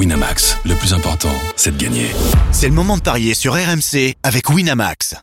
[0.00, 2.06] Winamax, le plus important, c'est de gagner.
[2.52, 5.14] C'est le moment de parier sur RMC avec Winamax.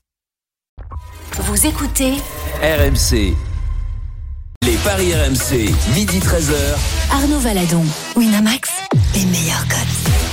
[1.40, 2.14] Vous écoutez
[2.62, 3.34] RMC.
[4.62, 6.54] Les paris RMC, midi 13h.
[7.12, 7.84] Arnaud Valadon.
[8.16, 8.70] Winamax,
[9.16, 10.27] les meilleurs codes.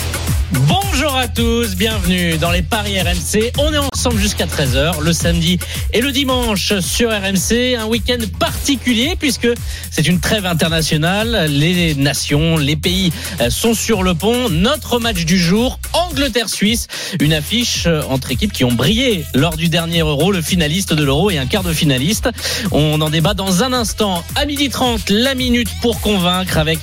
[0.61, 3.52] Bonjour à tous, bienvenue dans les Paris RMC.
[3.59, 5.59] On est ensemble jusqu'à 13h le samedi
[5.93, 7.77] et le dimanche sur RMC.
[7.77, 9.48] Un week-end particulier puisque
[9.91, 11.46] c'est une trêve internationale.
[11.51, 14.48] Les nations, les pays euh, sont sur le pont.
[14.48, 16.87] Notre match du jour, Angleterre-Suisse.
[17.21, 21.02] Une affiche euh, entre équipes qui ont brillé lors du dernier Euro, le finaliste de
[21.02, 22.29] l'Euro et un quart de finaliste.
[22.71, 24.23] On en débat dans un instant.
[24.37, 26.79] À midi 30, la minute pour convaincre avec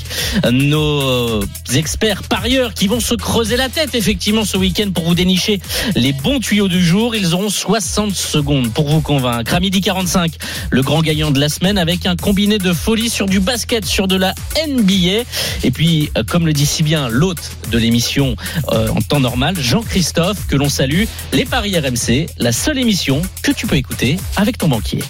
[0.51, 1.41] nos
[1.73, 5.61] experts parieurs qui vont se creuser la tête effectivement ce week-end pour vous dénicher
[5.95, 7.15] les bons tuyaux du jour.
[7.15, 9.53] Ils auront 60 secondes pour vous convaincre.
[9.53, 10.33] À midi 45,
[10.71, 14.07] le grand gagnant de la semaine avec un combiné de folie sur du basket, sur
[14.07, 14.33] de la
[14.67, 15.25] NBA.
[15.63, 18.35] Et puis, euh, comme le dit si bien l'hôte de l'émission
[18.71, 23.51] euh, en temps normal, Jean-Christophe, que l'on salue, les Paris RMC, la seule émission que
[23.51, 25.03] tu peux écouter avec ton banquier.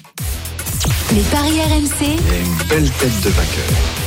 [1.16, 4.01] Les paris RMC, une belle tête de vainqueur.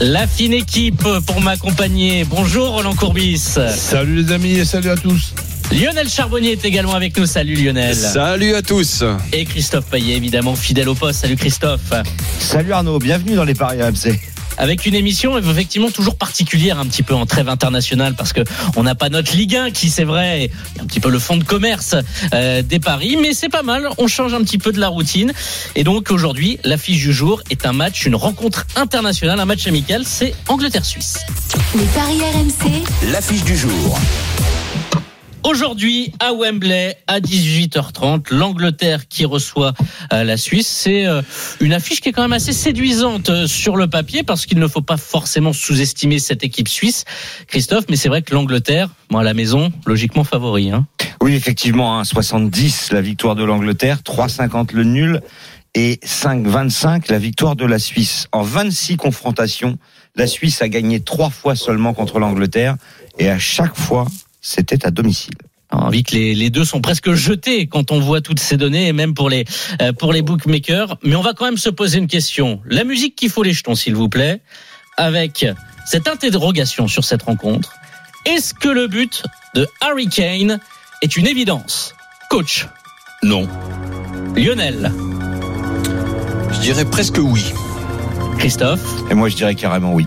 [0.00, 2.24] La fine équipe pour m'accompagner.
[2.24, 3.38] Bonjour Roland Courbis.
[3.38, 5.34] Salut les amis et salut à tous.
[5.72, 7.26] Lionel Charbonnier est également avec nous.
[7.26, 7.94] Salut Lionel.
[7.94, 9.04] Salut à tous.
[9.32, 11.20] Et Christophe Payet, évidemment, fidèle au poste.
[11.20, 11.92] Salut Christophe.
[12.40, 17.02] Salut Arnaud, bienvenue dans les Paris AMC avec une émission effectivement toujours particulière un petit
[17.02, 18.40] peu en trêve internationale parce que
[18.76, 21.44] on n'a pas notre Ligue 1 qui c'est vrai un petit peu le fond de
[21.44, 21.94] commerce
[22.32, 23.88] euh, des paris mais c'est pas mal.
[23.98, 25.32] On change un petit peu de la routine.
[25.74, 30.04] Et donc aujourd'hui l'affiche du jour est un match une rencontre internationale un match amical
[30.04, 31.18] c'est Angleterre-Suisse.
[31.74, 33.98] Les paris RMC l'affiche du jour
[35.44, 39.74] Aujourd'hui, à Wembley, à 18h30, l'Angleterre qui reçoit
[40.10, 40.66] euh, la Suisse.
[40.66, 41.20] C'est euh,
[41.60, 44.66] une affiche qui est quand même assez séduisante euh, sur le papier parce qu'il ne
[44.66, 47.04] faut pas forcément sous-estimer cette équipe suisse,
[47.46, 47.84] Christophe.
[47.90, 50.70] Mais c'est vrai que l'Angleterre, moi à la maison, logiquement favori.
[50.70, 50.86] Hein.
[51.20, 55.20] Oui, effectivement, hein, 70 la victoire de l'Angleterre, 3,50 le nul
[55.74, 58.28] et 5,25 la victoire de la Suisse.
[58.32, 59.76] En 26 confrontations,
[60.16, 62.76] la Suisse a gagné trois fois seulement contre l'Angleterre
[63.18, 64.06] et à chaque fois
[64.44, 65.34] c'était à domicile.
[65.70, 68.92] Envie que les, les, deux sont presque jetés quand on voit toutes ces données et
[68.92, 69.44] même pour les
[69.82, 70.98] euh, pour les bookmakers.
[71.02, 72.60] Mais on va quand même se poser une question.
[72.66, 74.40] La musique qui faut les jetons, s'il vous plaît,
[74.96, 75.44] avec
[75.86, 77.74] cette interrogation sur cette rencontre.
[78.26, 80.60] Est-ce que le but de Harry Kane
[81.02, 81.94] est une évidence,
[82.30, 82.68] coach?
[83.22, 83.48] Non.
[84.36, 84.92] Lionel?
[86.52, 87.42] Je dirais presque oui.
[88.38, 89.02] Christophe?
[89.10, 90.06] Et moi, je dirais carrément oui.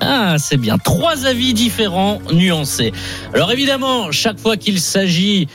[0.00, 0.78] Ah, c'est bien.
[0.78, 2.92] Trois avis différents, nuancés.
[3.34, 5.48] Alors évidemment, chaque fois qu'il s'agit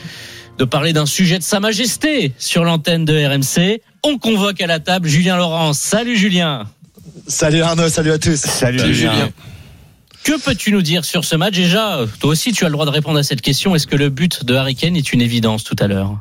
[0.57, 4.79] de parler d'un sujet de Sa Majesté sur l'antenne de RMC, on convoque à la
[4.79, 5.73] table Julien Laurent.
[5.73, 6.67] Salut Julien.
[7.27, 8.39] Salut Arnaud, salut à tous.
[8.39, 9.29] Salut, salut Julien.
[10.23, 11.53] Que peux-tu nous dire sur ce match?
[11.53, 13.75] Déjà, toi aussi, tu as le droit de répondre à cette question.
[13.75, 16.17] Est-ce que le but de Harry Kane est une évidence tout à l'heure?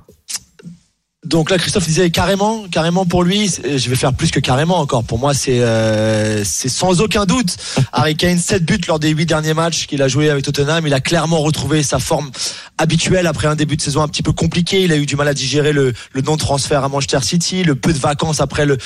[1.24, 3.48] Donc là, Christophe disait carrément, carrément pour lui.
[3.48, 5.04] Je vais faire plus que carrément encore.
[5.04, 7.56] Pour moi, c'est euh, sans aucun doute.
[7.92, 10.86] Harry Kane, 7 buts lors des 8 derniers matchs qu'il a joué avec Tottenham.
[10.86, 12.30] Il a clairement retrouvé sa forme
[12.76, 14.82] habituelle après un début de saison un petit peu compliqué.
[14.82, 17.98] Il a eu du mal à digérer le, non-transfert à Manchester City, le peu de
[17.98, 18.78] vacances après le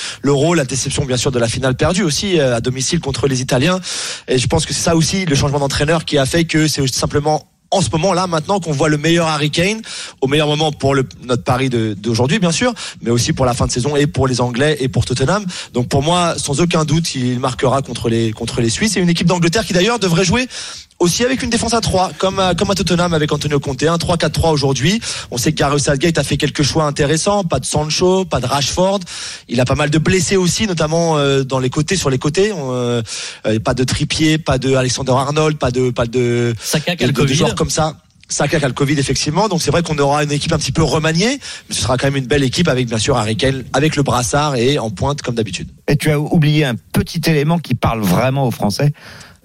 [0.55, 3.81] la déception bien sûr de la finale perdue aussi euh, à domicile contre les Italiens.
[4.29, 6.87] Et je pense que c'est ça aussi le changement d'entraîneur qui a fait que c'est
[6.87, 9.83] simplement en ce moment là maintenant qu'on voit le meilleur Harry Kane
[10.21, 13.71] au meilleur moment pour notre pari d'aujourd'hui bien sûr mais aussi pour la fin de
[13.71, 15.45] saison et pour les Anglais et pour Tottenham.
[15.75, 18.97] Donc pour moi sans aucun doute il marquera contre les contre les Suisses.
[18.97, 20.49] Et une équipe d'Angleterre qui d'ailleurs devrait jouer
[20.99, 23.97] aussi avec une défense à 3 comme à, comme à Tottenham avec Antonio Conte un
[23.97, 25.01] 3-4-3 aujourd'hui.
[25.31, 28.47] On sait que Gareth Southgate a fait quelques choix intéressants pas de Sancho pas de
[28.47, 29.01] Rashford.
[29.49, 32.53] Il a pas mal de blessés aussi notamment euh, dans les côtés sur les côtés.
[32.55, 33.03] Euh,
[33.65, 37.55] pas de Trippier pas de Alexander Arnold pas de pas de Saka de, de joueurs
[37.55, 37.97] comme ça.
[38.29, 40.73] Saka qui a le Covid effectivement, donc c'est vrai qu'on aura une équipe un petit
[40.73, 43.65] peu remaniée, mais ce sera quand même une belle équipe avec bien sûr Harry Kane,
[43.73, 45.69] avec le brassard et en pointe comme d'habitude.
[45.89, 48.93] Et tu as oublié un petit élément qui parle vraiment aux Français.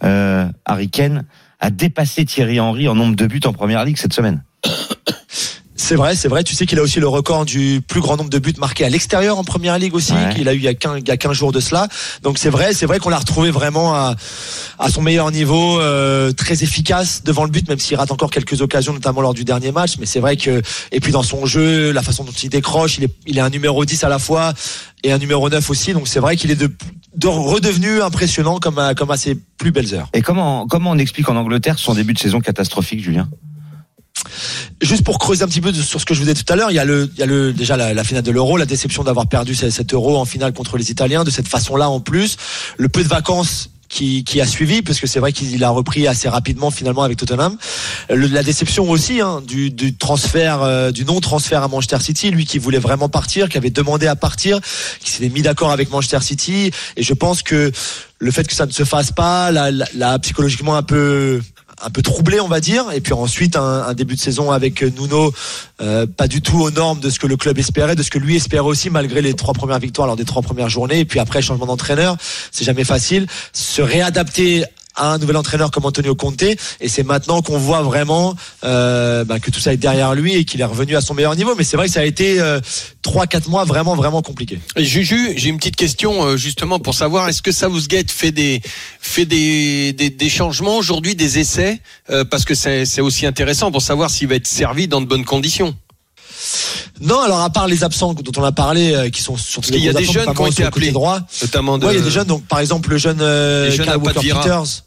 [0.04, 1.24] Euh, Harry Kane
[1.64, 4.44] a dépassé Thierry Henry en nombre de buts en première ligue cette semaine.
[5.84, 6.46] C'est vrai, c'est vrai.
[6.46, 8.90] Tu sais qu'il a aussi le record du plus grand nombre de buts marqués à
[8.90, 10.34] l'extérieur en première ligue aussi, Ouais.
[10.34, 11.90] qu'il a eu il y a 15, il y a 15 jours de cela.
[12.22, 14.16] Donc c'est vrai, c'est vrai qu'on l'a retrouvé vraiment à,
[14.80, 18.62] à son meilleur niveau, euh, très efficace devant le but, même s'il rate encore quelques
[18.62, 19.96] occasions, notamment lors du dernier match.
[20.00, 20.62] Mais c'est vrai que,
[20.94, 23.50] et puis dans son jeu, la façon dont il décroche, il est, il est un
[23.50, 24.54] numéro 10 à la fois
[25.04, 25.92] et un numéro 9 aussi.
[25.92, 26.72] Donc c'est vrai qu'il est de,
[27.18, 30.08] de redevenu impressionnant comme à, comme à ses plus belles heures.
[30.14, 33.28] Et comment, comment on explique en Angleterre son début de saison catastrophique, Julien?
[34.82, 36.72] Juste pour creuser un petit peu sur ce que je vous disais tout à l'heure,
[36.72, 39.04] il y a le, il y a le déjà la, finale de l'Euro, la déception
[39.04, 42.38] d'avoir perdu ce- cet Euro en finale contre les Italiens de cette façon-là en plus,
[42.78, 46.08] le peu de vacances qui, qui a suivi, parce que c'est vrai qu'il a repris
[46.08, 47.56] assez rapidement finalement avec Tottenham.
[48.10, 52.58] La déception aussi hein, du, du transfert, euh, du non-transfert à Manchester City, lui qui
[52.58, 54.60] voulait vraiment partir, qui avait demandé à partir,
[55.00, 57.72] qui s'était mis d'accord avec Manchester City, et je pense que
[58.18, 61.40] le fait que ça ne se fasse pas, l'a, l'a- l'a psychologiquement un peu
[61.84, 62.86] un peu troublé on va dire.
[62.94, 65.34] Et puis ensuite un, début de saison avec Nuno
[65.82, 68.20] euh, pas du tout aux normes de ce que le club espérait de ce que
[68.20, 71.00] lui espérait aussi malgré les trois premières victoires lors des trois premières journées.
[71.00, 72.18] Et puis après changement d'entraîneur
[72.52, 73.28] c'est jamais facile.
[73.52, 74.66] Se réadapter
[74.96, 76.44] à un nouvel entraîneur comme Antonio Conte.
[76.44, 80.46] Et c'est maintenant qu'on voit vraiment euh, bah, que tout ça est derrière lui et
[80.46, 81.56] qu'il est revenu à son meilleur niveau.
[81.56, 82.60] Mais c'est vrai que ça a été euh,
[83.02, 87.30] trois quatre mois vraiment vraiment compliqué Juju, j'ai une petite question euh, justement pour savoir
[87.30, 88.62] est-ce que Southgate fait des
[89.00, 91.80] fait des des, des changements aujourd'hui, des essais
[92.10, 95.26] euh, parce que c'est aussi intéressant pour savoir s'il va être servi dans de bonnes
[95.26, 95.76] conditions.
[97.02, 99.72] Non alors à part les absents dont on a parlé euh, qui sont surtout Parce
[99.72, 100.92] qu'il y a des jeunes qui ont été sur le côté appelés.
[100.92, 103.76] droit Notamment de Ouais, il y a des jeunes, donc par exemple le jeune euh,
[103.86, 104.20] Pat Walker.
[104.20, 104.84] Peters.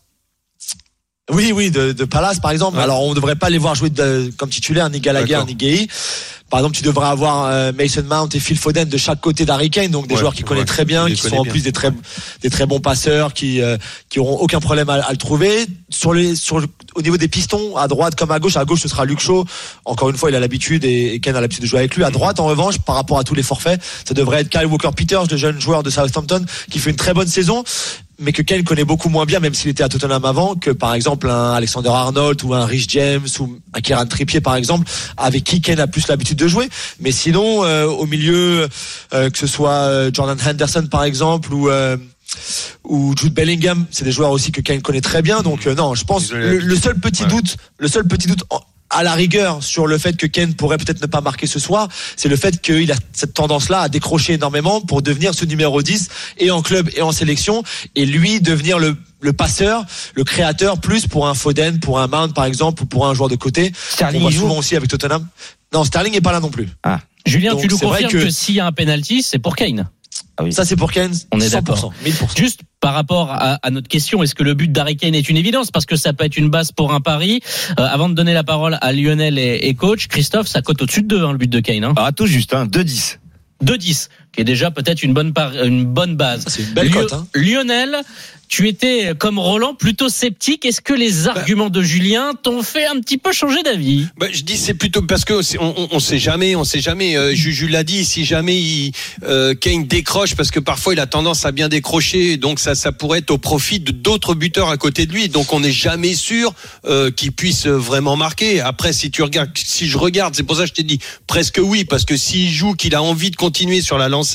[1.33, 2.77] Oui, oui, de, de Palace par exemple.
[2.77, 2.83] Ouais.
[2.85, 5.89] Alors on ne devrait pas les voir jouer de- comme titulaires ni Gallagher ni Gay.
[6.49, 9.69] Par exemple, tu devrais avoir euh, Mason Mount et Phil Foden de chaque côté d'Harry
[9.69, 11.65] Kane, donc des Ouais, joueurs qui connaissent ouais, très bien, qui sont connaît en plus
[11.65, 11.91] des très
[12.43, 13.77] des très bons passeurs, qui euh,
[14.09, 15.67] qui auront aucun problème à, à le trouver.
[15.91, 18.83] Sur les sur le- au niveau des pistons, à droite comme à gauche, à gauche
[18.83, 19.45] ce sera Luke Shaw.
[19.85, 22.05] Encore une fois, il a l'habitude et, et Ken a l'habitude de jouer avec lui.
[22.05, 24.91] À droite, en revanche, par rapport à tous les forfaits, ça devrait être Kyle Walker
[24.95, 27.65] Peters, le jeune joueur de Southampton, qui fait une très bonne saison
[28.19, 30.95] mais que Kane connaît beaucoup moins bien, même s'il était à Tottenham avant, que par
[30.95, 35.45] exemple un Alexander Arnold ou un Rich James ou un Kieran Trippier par exemple, avec
[35.45, 36.69] qui Kane a plus l'habitude de jouer.
[37.01, 38.69] Mais sinon, euh, au milieu,
[39.13, 41.97] euh, que ce soit euh, Jordan Henderson par exemple ou euh,
[42.85, 45.43] ou Jude Bellingham, c'est des joueurs aussi que Kane connaît très bien.
[45.43, 48.45] Donc euh, non, je pense le, le seul petit doute, le seul petit doute.
[48.51, 48.61] en-
[48.91, 51.89] à la rigueur sur le fait que Kane pourrait peut-être ne pas marquer ce soir,
[52.17, 56.09] c'est le fait qu'il a cette tendance-là à décrocher énormément pour devenir ce numéro 10
[56.39, 57.63] et en club et en sélection
[57.95, 59.85] et lui devenir le, le passeur,
[60.15, 63.29] le créateur plus pour un Foden, pour un Mount par exemple ou pour un joueur
[63.29, 63.73] de côté.
[63.75, 65.27] On Sterling voit il joue souvent aussi avec Tottenham.
[65.73, 66.69] Non, Sterling est pas là non plus.
[67.27, 69.89] Julien, Donc, tu nous confirmes que, que- s'il y a un penalty, c'est pour Kane.
[70.51, 71.15] Ça c'est pour Kane.
[71.33, 71.93] On est 100%, d'accord.
[72.05, 72.37] 1000%.
[72.37, 75.37] Juste par rapport à, à notre question, est-ce que le but d'Harry Kane est une
[75.37, 75.71] évidence?
[75.71, 77.41] Parce que ça peut être une base pour un pari.
[77.79, 81.03] Euh, avant de donner la parole à Lionel et, et coach, Christophe, ça cote au-dessus
[81.03, 81.85] de 2, hein, le but de Kane.
[81.85, 81.95] Hein.
[81.97, 83.19] Ah, tout juste, hein, 2-10.
[83.65, 86.45] 2-10, qui est déjà peut-être une bonne, par- une bonne base.
[86.47, 87.13] C'est une belle Lio- cote.
[87.15, 87.27] Hein.
[87.35, 87.97] Lionel,
[88.49, 90.65] tu étais comme Roland plutôt sceptique.
[90.65, 94.07] Est-ce que les arguments de Julien t'ont fait un petit peu changer d'avis?
[94.19, 97.17] Bah, je dis c'est plutôt parce que on, on, on sait jamais, on sait jamais.
[97.17, 98.93] Euh, Juju l'a dit, si jamais il,
[99.25, 102.93] euh, Kane décroche, parce que parfois il a tendance à bien décrocher, donc ça, ça
[102.93, 105.29] pourrait être au profit d'autres buteurs à côté de lui.
[105.29, 106.55] Donc on n'est jamais sûr
[106.85, 108.61] euh, qu'il puisse vraiment marquer.
[108.61, 111.59] Après, si tu regardes, si je regarde, c'est pour ça que je t'ai dit presque
[111.61, 114.26] oui, parce que s'il joue, qu'il a envie de continuer sur la lancée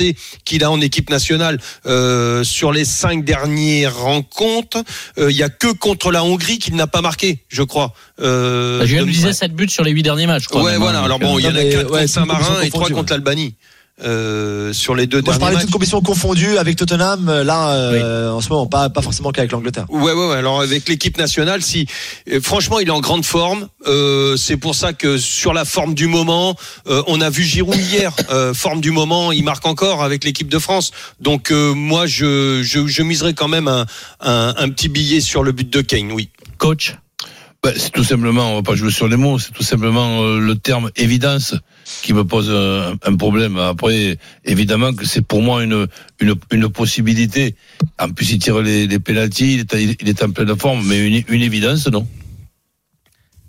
[0.45, 4.83] qu'il a en équipe nationale euh, sur les cinq dernières rencontres,
[5.17, 7.93] euh, il y a que contre la Hongrie qu'il n'a pas marqué, je crois.
[8.21, 10.43] Euh, Julien de- nous disait 7 buts sur les 8 derniers matchs.
[10.43, 10.99] je crois, Ouais, même, voilà.
[10.99, 12.81] hein, Alors bon, il y en a mais, quatre ouais, contre toutes Saint-Marin et trois
[12.81, 13.55] confondues, contre l'Albanie.
[14.03, 15.65] Euh, sur les deux Moi je derniers parlais de matchs.
[15.65, 17.30] toute compétition confondue avec Tottenham.
[17.30, 19.86] euh, Là, euh, en ce moment, pas pas forcément qu'avec l'Angleterre.
[19.89, 20.36] Ouais, ouais, ouais.
[20.36, 21.86] Alors avec l'équipe nationale, si
[22.42, 23.68] franchement, il est en grande forme.
[23.88, 26.56] Euh, c'est pour ça que sur la forme du moment,
[26.88, 30.50] euh, on a vu Giroud hier, euh, forme du moment, il marque encore avec l'équipe
[30.50, 30.92] de France.
[31.19, 33.86] Donc euh, moi, je, je je miserais quand même un,
[34.21, 36.12] un un petit billet sur le but de Kane.
[36.12, 36.30] Oui.
[36.57, 36.95] Coach,
[37.63, 40.39] Ben, c'est tout simplement, on va pas jouer sur les mots, c'est tout simplement euh,
[40.39, 41.53] le terme évidence
[42.01, 43.57] qui me pose un problème.
[43.57, 45.88] Après, évidemment que c'est pour moi une,
[46.19, 47.55] une, une possibilité.
[48.00, 51.05] En plus, il tire les, les pénalties, il est, il est en pleine forme, mais
[51.05, 52.07] une, une évidence, non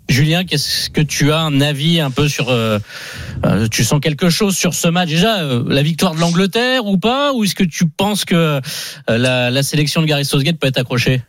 [0.09, 2.77] Julien, qu'est-ce que tu as un avis un peu sur euh,
[3.45, 5.09] euh, Tu sens quelque chose sur ce match?
[5.09, 7.31] Déjà euh, La victoire de l'Angleterre ou pas?
[7.33, 8.61] Ou est-ce que tu penses que euh,
[9.07, 11.21] la, la sélection de Gary Southgate peut être accrochée?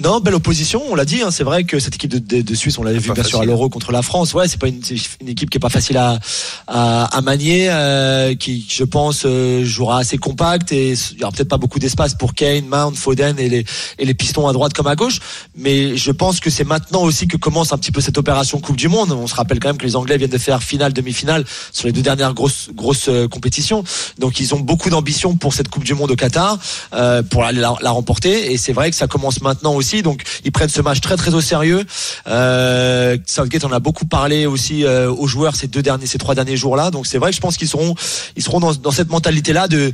[0.00, 1.20] Non, belle opposition, on l'a dit.
[1.20, 3.36] Hein, c'est vrai que cette équipe de, de, de Suisse, on l'avait vu bien sûr
[3.38, 3.48] à facile.
[3.48, 4.32] l'Euro contre la France.
[4.32, 4.80] Ouais, c'est pas une,
[5.20, 6.18] une équipe qui est pas facile à
[6.66, 11.32] à, à manier, euh, qui, je pense, euh, jouera assez compact et il y aura
[11.32, 13.66] peut-être pas beaucoup d'espace pour Kane, Mount, Foden et les
[13.98, 15.18] et les pistons à droite comme à gauche.
[15.56, 18.76] Mais je pense que c'est maintenant aussi que commence un petit peu cette opération Coupe
[18.76, 19.12] du Monde.
[19.12, 21.92] On se rappelle quand même que les Anglais viennent de faire finale, demi-finale sur les
[21.92, 23.84] deux dernières grosses grosses euh, compétitions.
[24.18, 26.58] Donc ils ont beaucoup d'ambition pour cette Coupe du Monde au Qatar,
[26.94, 28.52] euh, pour aller la, la remporter.
[28.52, 29.81] Et c'est vrai que ça commence maintenant aussi.
[30.02, 31.84] Donc ils prennent ce match très très au sérieux.
[32.26, 36.34] Euh, Southgate en a beaucoup parlé aussi euh, aux joueurs ces deux derniers, ces trois
[36.34, 36.90] derniers jours-là.
[36.90, 37.94] Donc c'est vrai que je pense qu'ils seront,
[38.36, 39.92] ils seront dans, dans cette mentalité-là de,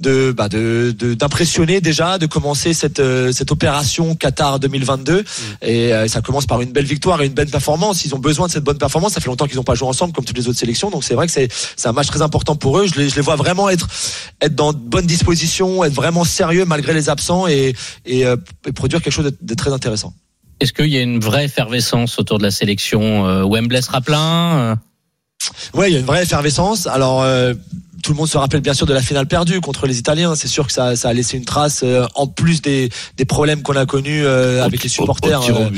[0.00, 5.24] de, bah, de, d'impressionner déjà, de commencer cette, euh, cette opération Qatar 2022.
[5.62, 8.04] Et euh, ça commence par une belle victoire et une belle performance.
[8.04, 9.12] Ils ont besoin de cette bonne performance.
[9.12, 10.90] Ça fait longtemps qu'ils n'ont pas joué ensemble comme toutes les autres sélections.
[10.90, 12.86] Donc c'est vrai que c'est, c'est un match très important pour eux.
[12.86, 13.86] Je les, je les vois vraiment être,
[14.40, 17.74] être dans de bonnes dispositions, être vraiment sérieux malgré les absents et,
[18.06, 20.14] et, et produire quelque chose de, de très intéressant.
[20.60, 24.58] Est-ce qu'il y a une vraie effervescence autour de la sélection euh, Wembley sera plein
[24.58, 24.76] euh,
[25.74, 26.86] Ouais, il y a une vraie effervescence.
[26.86, 27.22] Alors.
[27.22, 27.54] euh,
[28.02, 30.34] tout le monde se rappelle bien sûr de la finale perdue contre les Italiens.
[30.34, 33.62] C'est sûr que ça, ça a laissé une trace euh, en plus des, des problèmes
[33.62, 35.42] qu'on a connus euh, avec les supporters.
[35.42, 35.70] Au au.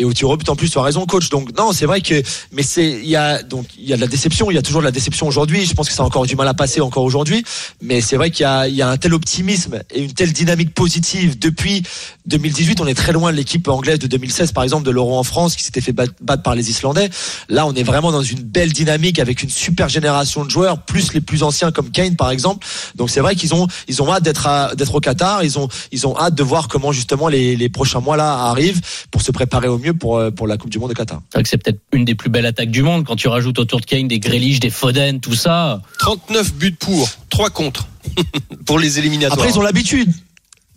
[0.00, 1.28] Et au tir au en plus tu as raison coach.
[1.28, 2.20] Donc non c'est vrai que
[2.52, 4.50] mais c'est il y a donc il y a de la déception.
[4.50, 5.66] Il y a toujours de la déception aujourd'hui.
[5.66, 7.44] Je pense que ça a encore du mal à passer encore aujourd'hui.
[7.82, 10.32] Mais c'est vrai qu'il y a il y a un tel optimisme et une telle
[10.32, 11.82] dynamique positive depuis
[12.26, 15.22] 2018 on est très loin de l'équipe anglaise de 2016 par exemple de l'Euro en
[15.22, 17.10] France qui s'était fait bat- battre par les Islandais.
[17.48, 21.12] Là on est vraiment dans une belle dynamique avec une super génération de joueurs plus
[21.12, 22.66] les plus anciens comme Kane par exemple.
[22.96, 25.44] Donc c'est vrai qu'ils ont ils ont hâte d'être d'être au Qatar.
[25.44, 28.80] Ils ont ils ont hâte de voir comment justement les, les prochains mois là arrivent
[29.10, 31.20] pour se préparer au mieux pour euh, pour la Coupe du Monde de Qatar.
[31.30, 33.58] C'est vrai que c'est peut-être une des plus belles attaques du monde quand tu rajoutes
[33.58, 35.82] autour de Kane des Grealish, des Foden, tout ça.
[35.98, 37.86] 39 buts pour, 3 contre
[38.66, 39.38] pour les éliminatoires.
[39.38, 40.12] Après ils ont l'habitude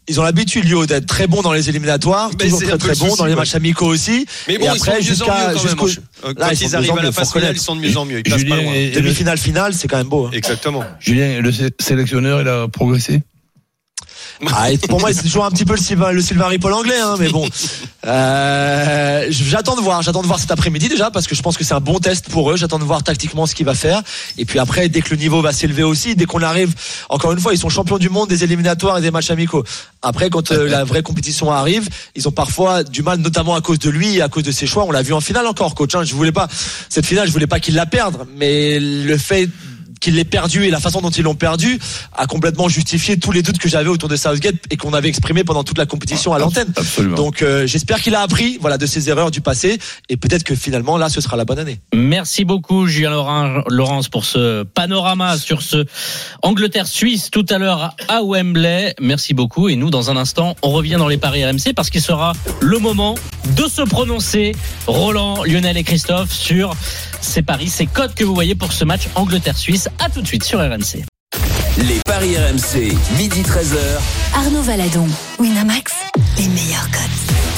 [0.09, 2.89] ils ont l'habitude, Lio, d'être très bons dans les éliminatoires, Mais toujours c'est très très
[2.95, 4.25] bons souci, dans les matchs amicaux aussi.
[4.49, 5.61] Mais bon, et ils sont après, de mieux en jusqu'à mieux quand même.
[5.63, 5.87] jusqu'au
[6.27, 7.59] Euh, Là, ils sont ils de arrivent mieux en à la mieux, phase finale, ils
[7.61, 8.19] sont de mieux en mieux.
[8.19, 8.73] Ils passent Julien pas loin.
[8.95, 10.25] demi-finale finale, c'est quand même beau.
[10.25, 10.31] hein.
[10.33, 10.83] Exactement.
[10.99, 13.21] Julien, le sé- sélectionneur, il a progressé?
[14.51, 17.15] Ah, pour moi, c'est toujours un petit peu le Sylvain, le Sylvain Ripoll anglais, hein,
[17.19, 17.47] mais bon.
[18.05, 21.63] Euh, j'attends de voir, j'attends de voir cet après-midi déjà parce que je pense que
[21.63, 22.57] c'est un bon test pour eux.
[22.57, 24.01] J'attends de voir tactiquement ce qu'il va faire.
[24.37, 26.73] Et puis après, dès que le niveau va s'élever aussi, dès qu'on arrive,
[27.09, 29.63] encore une fois, ils sont champions du monde des éliminatoires et des matchs amicaux.
[30.01, 33.79] Après, quand euh, la vraie compétition arrive, ils ont parfois du mal, notamment à cause
[33.79, 34.83] de lui et à cause de ses choix.
[34.85, 35.95] On l'a vu en finale encore, coach.
[35.95, 36.03] Hein.
[36.03, 36.47] Je voulais pas
[36.89, 39.49] cette finale, je voulais pas qu'il la perde, mais le fait
[40.03, 41.79] qu'il l'ait perdu et la façon dont ils l'ont perdu
[42.11, 45.45] a complètement justifié tous les doutes que j'avais autour de Southgate et qu'on avait exprimé
[45.45, 46.73] pendant toute la compétition à l'antenne.
[47.15, 49.79] Donc euh, j'espère qu'il a appris voilà de ses erreurs du passé
[50.09, 51.79] et peut-être que finalement là ce sera la bonne année.
[51.93, 55.85] Merci beaucoup Julien Laurence pour ce panorama sur ce
[56.41, 58.93] Angleterre-Suisse tout à l'heure à Wembley.
[58.99, 62.01] Merci beaucoup et nous dans un instant on revient dans les paris RMC parce qu'il
[62.01, 63.15] sera le moment
[63.55, 64.51] de se prononcer
[64.85, 66.75] Roland, Lionel et Christophe sur
[67.23, 69.89] ces paris, ces codes que vous voyez pour ce match Angleterre-Suisse.
[69.99, 71.03] À tout de suite sur RMC.
[71.77, 73.77] Les paris RMC, midi 13h.
[74.35, 75.07] Arnaud Valadon,
[75.39, 75.93] Winamax,
[76.37, 77.52] les meilleurs codes.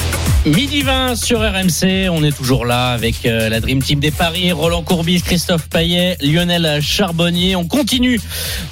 [0.46, 4.52] Midi 20 sur RMC, on est toujours là avec euh, la Dream Team des Paris,
[4.52, 7.56] Roland Courbis, Christophe Payet, Lionel Charbonnier.
[7.56, 8.20] On continue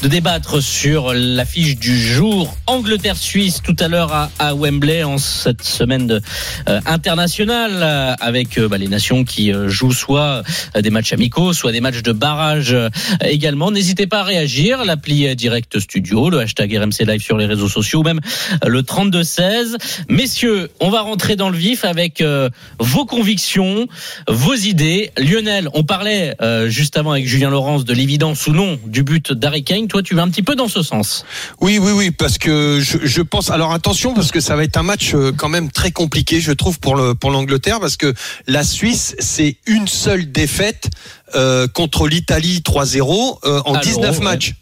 [0.00, 6.06] de débattre sur l'affiche du jour Angleterre-Suisse tout à l'heure à, Wembley en cette semaine
[6.06, 6.20] de,
[6.68, 10.44] euh, internationale euh, avec bah, les nations qui jouent soit
[10.80, 12.76] des matchs amicaux, soit des matchs de barrage
[13.20, 13.72] également.
[13.72, 18.00] N'hésitez pas à réagir, l'appli Direct Studio, le hashtag RMC Live sur les réseaux sociaux,
[18.00, 18.20] ou même
[18.64, 19.76] le 32-16.
[20.08, 23.86] Messieurs, on va rentrer dans le vif avec euh, vos convictions,
[24.28, 25.12] vos idées.
[25.16, 29.32] Lionel, on parlait euh, juste avant avec Julien Laurence de l'évidence ou non du but
[29.32, 29.88] d'Harry Kane.
[29.88, 31.24] Toi, tu vas un petit peu dans ce sens.
[31.62, 33.50] Oui, oui, oui, parce que je, je pense.
[33.50, 36.52] Alors attention, parce que ça va être un match euh, quand même très compliqué, je
[36.52, 38.12] trouve, pour le pour l'Angleterre, parce que
[38.46, 40.90] la Suisse, c'est une seule défaite
[41.34, 44.24] euh, contre l'Italie 3-0 euh, en À 19 l'Euro, ouais.
[44.24, 44.54] matchs.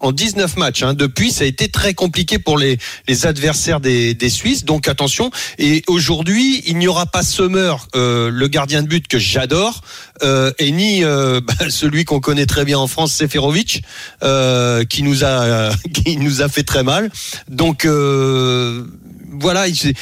[0.00, 0.82] En 19 matchs.
[0.82, 0.94] Hein.
[0.94, 2.78] Depuis, ça a été très compliqué pour les,
[3.08, 4.64] les adversaires des, des Suisses.
[4.64, 5.30] Donc attention.
[5.58, 9.80] Et aujourd'hui, il n'y aura pas Sommer, euh, le gardien de but que j'adore,
[10.22, 13.82] euh, et ni euh, bah, celui qu'on connaît très bien en France, Seferovic,
[14.22, 17.10] euh, qui nous a qui nous a fait très mal.
[17.48, 18.84] Donc euh,
[19.40, 19.68] voilà.
[19.68, 19.94] il-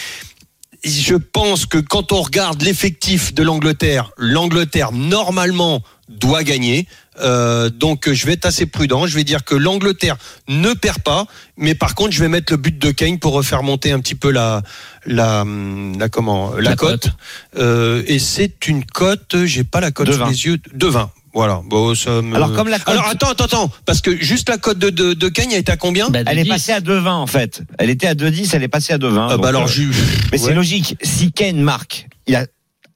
[0.84, 6.86] je pense que quand on regarde l'effectif de l'Angleterre, l'Angleterre normalement doit gagner.
[7.20, 9.06] Euh, donc je vais être assez prudent.
[9.06, 10.16] Je vais dire que l'Angleterre
[10.48, 13.62] ne perd pas, mais par contre je vais mettre le but de Kane pour refaire
[13.62, 14.62] monter un petit peu la
[15.06, 15.44] la,
[15.98, 17.02] la comment la, La cote.
[17.04, 17.12] cote.
[17.58, 19.36] Euh, et c'est une cote.
[19.44, 20.28] J'ai pas la cote sous 20.
[20.30, 20.58] les yeux.
[20.74, 21.10] De 20.
[21.32, 21.60] Voilà.
[21.66, 24.56] Bon, ça me- Alors, comme la cote- Alors attends, attends, attends, parce que juste la
[24.56, 26.48] cote de, de, de Kane a été à combien Bah, Elle est 10.
[26.48, 27.62] passée à 2,20 en fait.
[27.78, 29.28] Elle était à 2,10, elle est passée à 2,20.
[29.32, 29.70] Ah bah alors euh.
[30.32, 30.46] Mais ouais.
[30.46, 30.96] c'est logique.
[31.02, 32.46] Si Kane marque, il a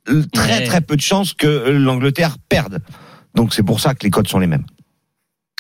[0.09, 0.65] euh, très Ouais.
[0.65, 2.79] très peu de chances que l'Angleterre perde.
[3.35, 4.65] Donc c'est pour ça que les codes sont les mêmes.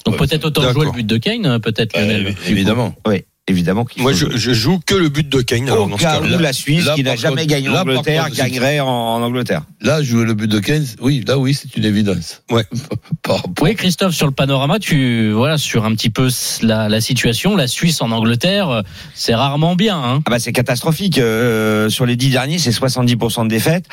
[0.06, 2.34] Donc peut-être autant jouer le but de Kane, peut-être Euh, Lionel.
[2.46, 2.94] évidemment.
[3.06, 3.24] Oui.
[3.50, 5.68] Évidemment qu'il Moi, faut je, je joue que le but de Kane.
[5.68, 7.76] Au alors, dans ce cas où la Suisse, là, qui n'a jamais contre- gagné en
[7.76, 9.62] Angleterre, contre, gagnerait en, en Angleterre.
[9.82, 12.42] Là, jouer le but de Keynes, oui, là, oui, c'est une évidence.
[12.50, 12.64] Ouais.
[13.22, 16.28] Par rapport- Oui, Christophe, sur le panorama, tu voilà sur un petit peu
[16.62, 17.56] la, la situation.
[17.56, 18.82] La Suisse en Angleterre, euh,
[19.14, 19.96] c'est rarement bien.
[19.96, 20.22] Hein.
[20.26, 21.18] Ah bah c'est catastrophique.
[21.18, 23.86] Euh, sur les dix derniers, c'est 70% de défaites.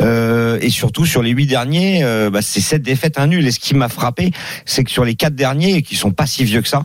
[0.00, 3.46] Euh, et surtout sur les huit derniers, euh, bah, c'est sept défaites, un nul.
[3.46, 4.30] Et ce qui m'a frappé,
[4.64, 6.84] c'est que sur les quatre derniers, qui sont pas si vieux que ça,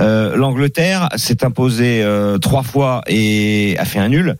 [0.00, 4.36] euh, l'Angleterre s'est imposée euh, trois fois et a fait un nul,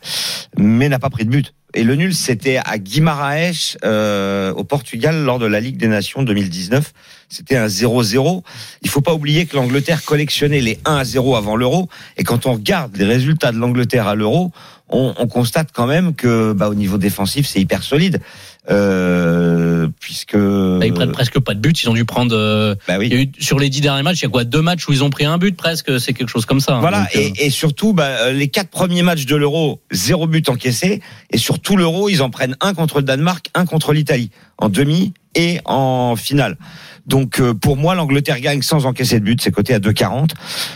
[0.56, 1.54] mais n'a pas pris de but.
[1.75, 6.23] Et le nul, c'était à Guimarães, euh, au Portugal, lors de la Ligue des Nations
[6.23, 6.92] 2019.
[7.28, 8.42] C'était un 0-0.
[8.82, 11.88] Il faut pas oublier que l'Angleterre collectionnait les 1 à 0 avant l'Euro.
[12.16, 14.50] Et quand on regarde les résultats de l'Angleterre à l'Euro,
[14.88, 18.20] on, on constate quand même que, bah, au niveau défensif, c'est hyper solide,
[18.70, 20.34] euh, puisque.
[20.34, 21.82] Là, ils prennent presque pas de but.
[21.82, 22.34] Ils ont dû prendre.
[22.37, 23.08] euh, Bah oui.
[23.10, 24.87] il y a eu, sur les dix derniers matchs, il y a quoi Deux matchs
[24.88, 25.98] où ils ont pris un but presque.
[26.00, 26.76] C'est quelque chose comme ça.
[26.76, 26.80] hein.
[26.80, 30.48] Voilà, Donc, euh, et, et surtout, bah, les quatre premiers matchs de l'Euro, zéro but
[30.48, 34.30] encaissé, et sur tout l'Euro, ils en prennent un contre le Danemark, un contre l'Italie,
[34.58, 36.56] en demi et en finale.
[37.06, 40.30] Donc pour moi, l'Angleterre gagne sans encaisser de but, c'est coté à 2,40.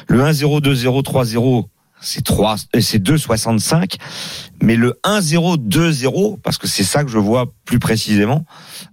[0.08, 1.64] Le 1-0, 2-0, 3-0,
[2.02, 3.96] c'est 3, euh, c'est 2,65.
[4.62, 8.44] Mais le 1-0, 2-0, parce que c'est ça que je vois plus précisément,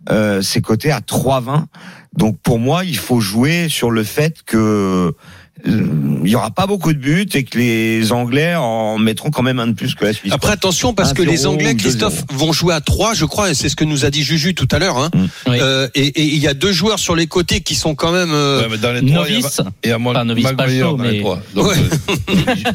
[0.10, 1.66] euh, c'est coté à 3,20.
[2.16, 5.14] Donc pour moi, il faut jouer sur le fait que
[5.66, 9.60] il y aura pas beaucoup de buts et que les Anglais en mettront quand même
[9.60, 10.32] un de plus que la Suisse.
[10.34, 11.78] Après, attention, parce que 1-0 les Anglais, ou 2-0.
[11.78, 14.54] Christophe, vont jouer à 3, je crois, et c'est ce que nous a dit Juju
[14.56, 14.98] tout à l'heure.
[14.98, 15.10] Hein.
[15.48, 15.58] Oui.
[15.62, 18.32] Euh, et et il y a deux joueurs sur les côtés qui sont quand même.
[18.34, 19.62] euh, Ouais, mais dans les trois, il y a- novice.
[19.84, 21.40] et à moi, Pas novice, pas chaud, dans les mais- trois.
[21.56, 21.76] Donc, Ouais.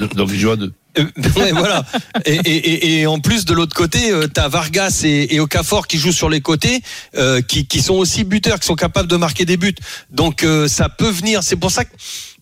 [0.00, 0.73] euh, donc, il joue à deux.
[0.99, 1.05] Euh,
[1.37, 1.85] ouais, voilà.
[2.25, 5.87] Et, et, et, et en plus de l'autre côté, euh, t'as Vargas et, et Okafor
[5.88, 6.81] qui jouent sur les côtés,
[7.17, 9.75] euh, qui, qui sont aussi buteurs, qui sont capables de marquer des buts.
[10.11, 11.43] Donc euh, ça peut venir.
[11.43, 11.91] C'est pour ça que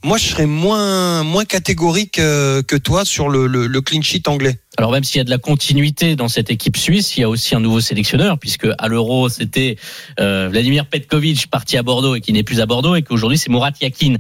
[0.05, 4.29] moi je serais moins moins catégorique euh, que toi sur le, le, le clean sheet
[4.29, 4.62] anglais.
[4.79, 7.29] Alors même s'il y a de la continuité dans cette équipe suisse, il y a
[7.29, 9.77] aussi un nouveau sélectionneur puisque à l'Euro c'était
[10.19, 13.51] euh, Vladimir Petkovic parti à Bordeaux et qui n'est plus à Bordeaux et qu'aujourd'hui c'est
[13.51, 14.15] Murat Yakin.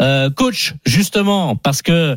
[0.00, 2.16] Euh, coach, justement parce que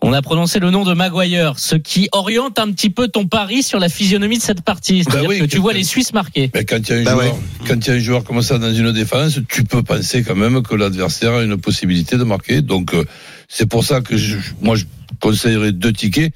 [0.00, 3.62] on a prononcé le nom de Maguire, ce qui oriente un petit peu ton pari
[3.62, 6.50] sur la physionomie de cette partie, c'est-à-dire Bah oui, que tu vois les Suisses marquer.
[6.54, 7.40] Mais quand il y a un Bah joueur, ouais.
[7.66, 10.36] quand il y a un joueur comme ça dans une défense, tu peux penser quand
[10.36, 12.60] même que l'adversaire a une possibilité de marquer.
[12.62, 13.04] Donc, euh,
[13.48, 14.84] c'est pour ça que je, moi, je
[15.20, 16.32] conseillerais deux tickets.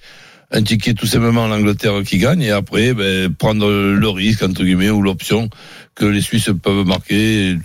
[0.52, 4.90] Un ticket tout simplement l'Angleterre qui gagne et après, ben, prendre le risque, entre guillemets,
[4.90, 5.49] ou l'option
[5.95, 7.57] que les Suisses peuvent marquer.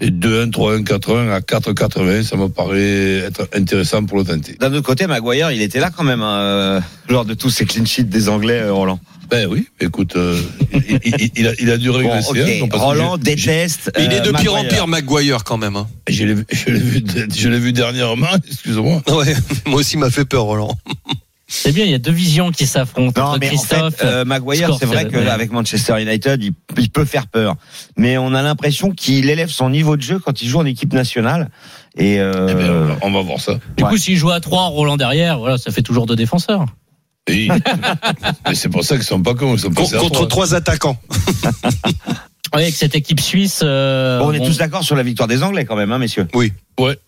[0.00, 4.54] Et 2-1, 3-1, 4-1 à 4-80, ça me paraît être intéressant pour le tenter.
[4.58, 7.66] D'un autre côté, Maguire, il était là quand même hein, euh, lors de tous ces
[7.66, 8.98] clean sheets des Anglais, euh, Roland.
[9.30, 10.40] Ben oui, écoute, euh,
[10.72, 12.30] il, il- il a, il a dû Bon, régresser.
[12.30, 13.90] ok, hein, parce que Roland déteste.
[13.96, 14.68] Mais il est euh, de pire en Maguire.
[14.74, 15.76] pire, Maguire quand même.
[15.76, 15.86] Hein.
[16.08, 19.02] Je l'ai vu, je l'ai vu, je l'ai vu dernièrement, excuse-moi.
[19.08, 19.34] Ouais,
[19.66, 20.76] moi aussi m'a fait peur, Roland.
[21.54, 23.96] C'est bien, il y a deux visions qui s'affrontent Non, entre mais en Christophe.
[23.96, 25.10] fait, euh, Maguire, c'est vrai ouais.
[25.10, 27.56] qu'avec Manchester United, il, il peut faire peur.
[27.98, 30.94] Mais on a l'impression qu'il élève son niveau de jeu quand il joue en équipe
[30.94, 31.50] nationale.
[31.98, 33.54] Et euh, Eh ben, on va- voir ça.
[33.76, 33.90] du ouais.
[33.90, 36.64] coup, s'il joue à 3, Roland derrière, voilà, ça fait toujours deux défenseurs.
[37.26, 37.48] Et-
[38.48, 40.28] mais c'est pour ça qu'ils sont pas cons, ils sont Con- contre trois.
[40.28, 40.96] trois attaquants.
[42.54, 43.60] Oui, avec cette équipe suisse.
[43.64, 45.96] euh, bon, on est bon, tous d'accord sur la victoire des Anglais quand même, hein,
[45.96, 46.28] messieurs.
[46.34, 46.52] Oui.
[46.78, 46.98] Ouais.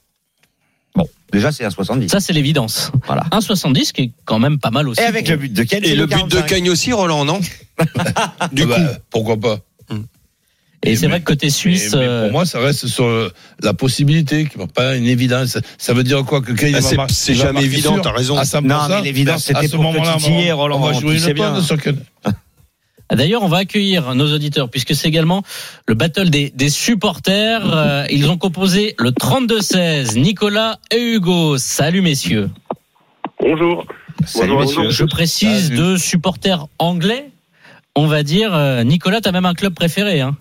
[0.95, 2.09] Bon, déjà c'est un 70.
[2.09, 2.93] Ça, c'est l'évidence.
[3.07, 3.25] Voilà.
[3.33, 5.01] 1,70 qui est quand même pas mal aussi.
[5.01, 6.47] Et avec le but de Kane, Et le but de 45.
[6.47, 7.41] Kane aussi, Roland, non
[7.81, 8.67] Du Ah coup.
[8.69, 8.79] bah,
[9.11, 9.59] pourquoi pas
[10.87, 11.93] Et c'est vrai que côté suisse.
[11.95, 13.31] Mais- mais euh, pour moi, ça reste sur
[13.63, 15.59] la possibilité, qui n'est pas une évidence.
[15.79, 18.37] Ça veut dire quoi que Kane Ah, va c'est- jamais évident, t'as raison.
[18.37, 20.93] à 100%, Non, mais l'évidence, à c'était ce pour moment-là, on va- Roland, On va
[20.95, 21.61] tu jouer une bien.
[21.63, 21.99] sur Kane.
[23.13, 25.43] D'ailleurs, on va accueillir nos auditeurs puisque c'est également
[25.87, 27.63] le battle des, des supporters.
[27.73, 30.19] Euh, ils ont composé le 32-16.
[30.19, 31.59] Nicolas et Hugo.
[31.59, 32.51] Salut messieurs.
[33.41, 33.87] Bonjour.
[34.25, 34.91] Salut, Bonjour, messieurs.
[34.91, 35.77] Je précise Salut.
[35.77, 37.31] deux supporters anglais.
[37.95, 40.21] On va dire, euh, Nicolas, t'as même un club préféré.
[40.21, 40.37] Hein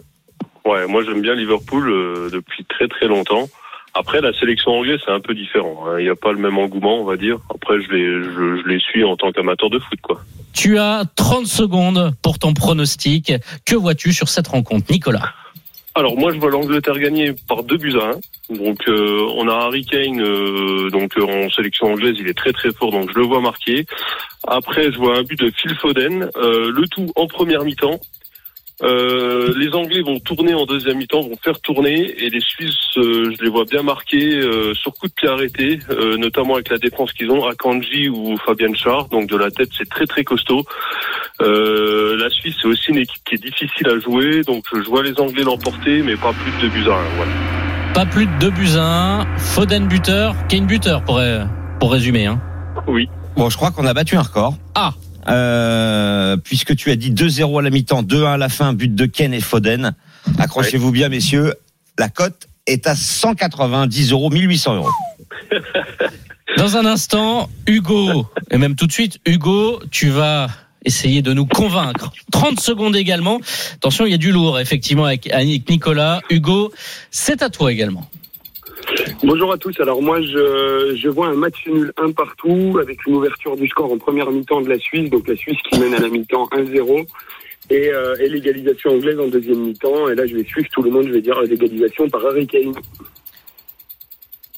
[0.66, 3.50] Ouais, moi j'aime bien Liverpool euh, depuis très très longtemps.
[3.96, 5.86] Après, la sélection anglaise, c'est un peu différent.
[5.88, 6.00] hein.
[6.00, 7.38] Il n'y a pas le même engouement, on va dire.
[7.54, 10.22] Après, je les, je, je les suis en tant qu'amateur de foot, quoi.
[10.54, 13.34] tu as 30 secondes pour ton pronostic.
[13.66, 15.34] Que vois-tu sur cette rencontre, Nicolas?
[15.96, 18.56] Alors, moi, je vois l'Angleterre gagner par deux buts à un.
[18.58, 22.52] Donc, euh, on a Harry Kane, euh, donc euh, en sélection anglaise, il est très
[22.52, 23.86] très fort, donc je le vois marquer.
[24.48, 28.00] Après, je vois un but de Phil Foden, euh, le tout en première mi-temps.
[28.82, 33.32] Euh, les Anglais vont tourner en deuxième mi-temps, vont faire tourner, et les Suisses, euh,
[33.38, 36.78] je les vois bien marquer euh, sur coup de pied arrêté, euh, notamment avec la
[36.78, 39.06] défense qu'ils ont, Akanji ou Fabian Schär.
[39.12, 40.66] Donc de la tête, c'est très très costaud.
[41.42, 45.04] Euh, la Suisse, c'est aussi une équipe qui est difficile à jouer, donc je vois
[45.04, 46.98] les Anglais l'emporter, mais pas plus de 2 buts à 1.
[47.16, 47.32] Voilà.
[47.94, 49.38] Pas plus de 2 buts à 1.
[49.38, 51.22] Foden buteur, Kane buteur pour,
[51.80, 52.26] pour résumer.
[52.26, 52.42] Hein.
[52.88, 53.08] Oui.
[53.36, 54.56] Bon, je crois qu'on a battu un record.
[54.76, 54.94] Ah.
[55.28, 59.06] Euh, puisque tu as dit 2-0 à la mi-temps, 2-1 à la fin, but de
[59.06, 59.94] Ken et Foden.
[60.38, 61.54] Accrochez-vous bien, messieurs.
[61.98, 64.90] La cote est à 190 euros, 1800 euros.
[66.58, 70.48] Dans un instant, Hugo, et même tout de suite, Hugo, tu vas
[70.86, 72.12] essayer de nous convaincre.
[72.32, 73.40] 30 secondes également.
[73.76, 76.22] Attention, il y a du lourd, effectivement, avec, avec Nicolas.
[76.30, 76.72] Hugo,
[77.10, 78.10] c'est à toi également.
[79.24, 79.80] Bonjour à tous.
[79.80, 83.98] Alors moi, je, vois un match nul un partout avec une ouverture du score en
[83.98, 85.10] première mi-temps de la Suisse.
[85.10, 87.06] Donc la Suisse qui mène à la mi-temps 1-0
[87.70, 90.10] et, euh, et l'égalisation anglaise en deuxième mi-temps.
[90.10, 91.08] Et là, je vais suivre tout le monde.
[91.08, 92.74] Je vais dire l'égalisation par Harry Kane.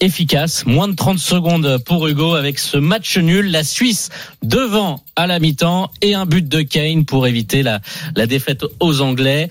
[0.02, 0.66] efficace.
[0.66, 3.52] Moins de 30 secondes pour Hugo avec ce match nul.
[3.52, 4.10] La Suisse
[4.44, 7.80] devant à la mi-temps et un but de Kane pour éviter la
[8.28, 9.50] défaite aux Anglais.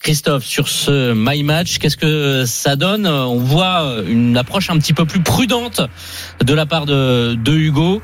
[0.00, 3.06] Christophe, sur ce My Match, qu'est-ce que ça donne?
[3.06, 5.80] On voit une approche un petit peu plus prudente
[6.44, 8.02] de la part de, de Hugo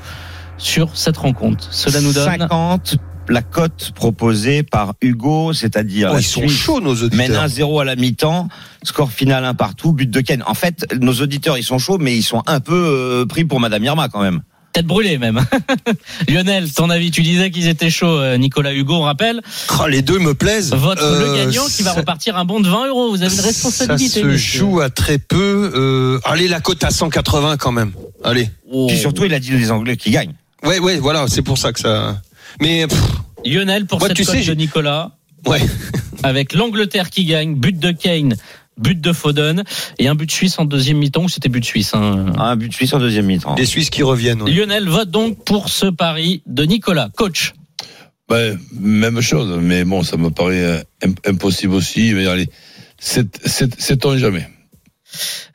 [0.59, 1.69] sur cette rencontre.
[1.71, 2.97] Cela nous donne 50
[3.29, 7.47] la cote proposée par Hugo, c'est-à-dire Oh, ils sont Suisse chauds, nos mène auditeurs.
[7.47, 8.49] 1-0 à la mi-temps,
[8.83, 10.43] score final un partout, but de Ken.
[10.47, 13.61] En fait, nos auditeurs, ils sont chauds, mais ils sont un peu euh, pris pour
[13.61, 14.43] Madame Irma quand même.
[14.73, 15.39] Tête brûlée même.
[16.29, 19.43] Lionel, ton avis, tu disais qu'ils étaient chauds, euh, Nicolas Hugo, on rappelle.
[19.79, 20.73] Oh, les deux me plaisent.
[20.73, 23.11] Votre Euh, le gagnant qui va ça- repartir un bon de 20 euros.
[23.11, 24.21] Vous avez une Ça responsabilité.
[24.21, 24.61] se monsieur.
[24.61, 25.73] joue à très peu.
[25.75, 27.93] Euh, allez, la cote à 180 quand même.
[28.25, 28.49] Allez.
[28.71, 28.87] Oh.
[28.89, 30.33] Puis surtout, il a dit les Anglais qui gagnent.
[30.65, 32.21] Ouais, ouais, voilà, c'est pour ça que ça.
[32.61, 32.99] Mais pff,
[33.45, 35.11] Lionel, pour Moi, cette tu cote sais, de Nicolas,
[35.47, 35.61] ouais.
[36.23, 38.37] avec l'Angleterre qui gagne, but de Kane,
[38.79, 39.65] but de Foden
[39.99, 41.25] et un but suisse en deuxième mi-temps.
[41.25, 41.95] ou C'était but suisse.
[41.95, 42.33] hein?
[42.39, 43.55] Un but suisse en deuxième mi-temps.
[43.57, 44.43] Les Suisses qui reviennent.
[44.43, 44.51] ouais.
[44.51, 47.11] Lionel vote donc pour ce pari de Nicolas.
[47.17, 47.53] Coach,
[48.29, 52.13] Ben, même chose, mais bon, ça me paraît euh, im- impossible aussi.
[52.15, 52.49] Mais allez,
[52.99, 54.49] sait-on jamais.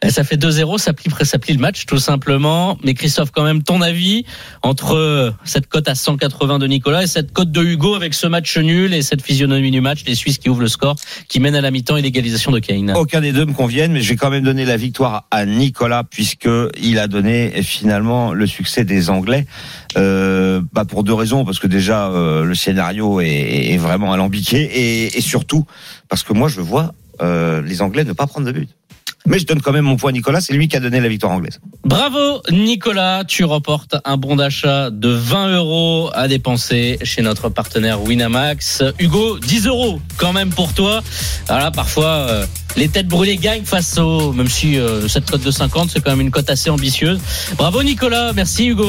[0.03, 2.77] Eh, ça fait 2-0, ça plie, ça plie le match tout simplement.
[2.83, 4.25] Mais Christophe, quand même, ton avis
[4.61, 8.27] entre euh, cette cote à 180 de Nicolas et cette cote de Hugo avec ce
[8.27, 10.95] match nul et cette physionomie du match, les Suisses qui ouvrent le score,
[11.27, 12.93] qui mènent à la mi-temps et l'égalisation de Kane.
[12.95, 16.03] Aucun des deux me conviennent, mais je vais quand même donner la victoire à Nicolas
[16.03, 16.49] puisque
[16.81, 19.45] il a donné finalement le succès des Anglais.
[19.97, 25.17] Euh, bah pour deux raisons, parce que déjà euh, le scénario est, vraiment alambiqué et,
[25.17, 25.65] et surtout
[26.09, 28.69] parce que moi je vois euh, les Anglais ne pas prendre de but.
[29.25, 31.09] Mais je donne quand même mon point à Nicolas, c'est lui qui a donné la
[31.09, 31.59] victoire anglaise.
[31.83, 38.01] Bravo Nicolas, tu remportes un bon d'achat de 20 euros à dépenser chez notre partenaire
[38.03, 38.83] Winamax.
[38.99, 41.01] Hugo, 10 euros quand même pour toi.
[41.47, 42.45] Voilà, parfois euh,
[42.77, 46.11] les têtes brûlées gagnent face au, même si euh, cette cote de 50 c'est quand
[46.11, 47.19] même une cote assez ambitieuse.
[47.57, 48.87] Bravo Nicolas, merci Hugo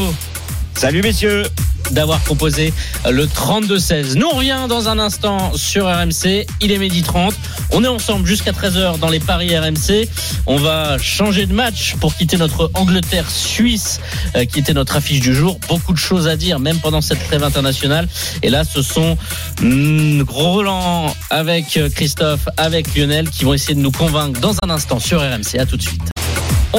[0.78, 1.42] Salut messieurs
[1.90, 2.72] d'avoir proposé
[3.10, 4.14] le 32-16.
[4.14, 7.34] Nous on revient dans un instant sur RMC, il est midi 30.
[7.72, 10.08] On est ensemble jusqu'à 13h dans les paris RMC.
[10.46, 13.98] On va changer de match pour quitter notre Angleterre-Suisse
[14.36, 15.58] euh, qui était notre affiche du jour.
[15.66, 18.06] Beaucoup de choses à dire même pendant cette trêve internationale.
[18.44, 19.18] Et là ce sont
[19.60, 24.70] mm, Roland avec euh, Christophe, avec Lionel qui vont essayer de nous convaincre dans un
[24.70, 25.58] instant sur RMC.
[25.58, 26.17] À tout de suite.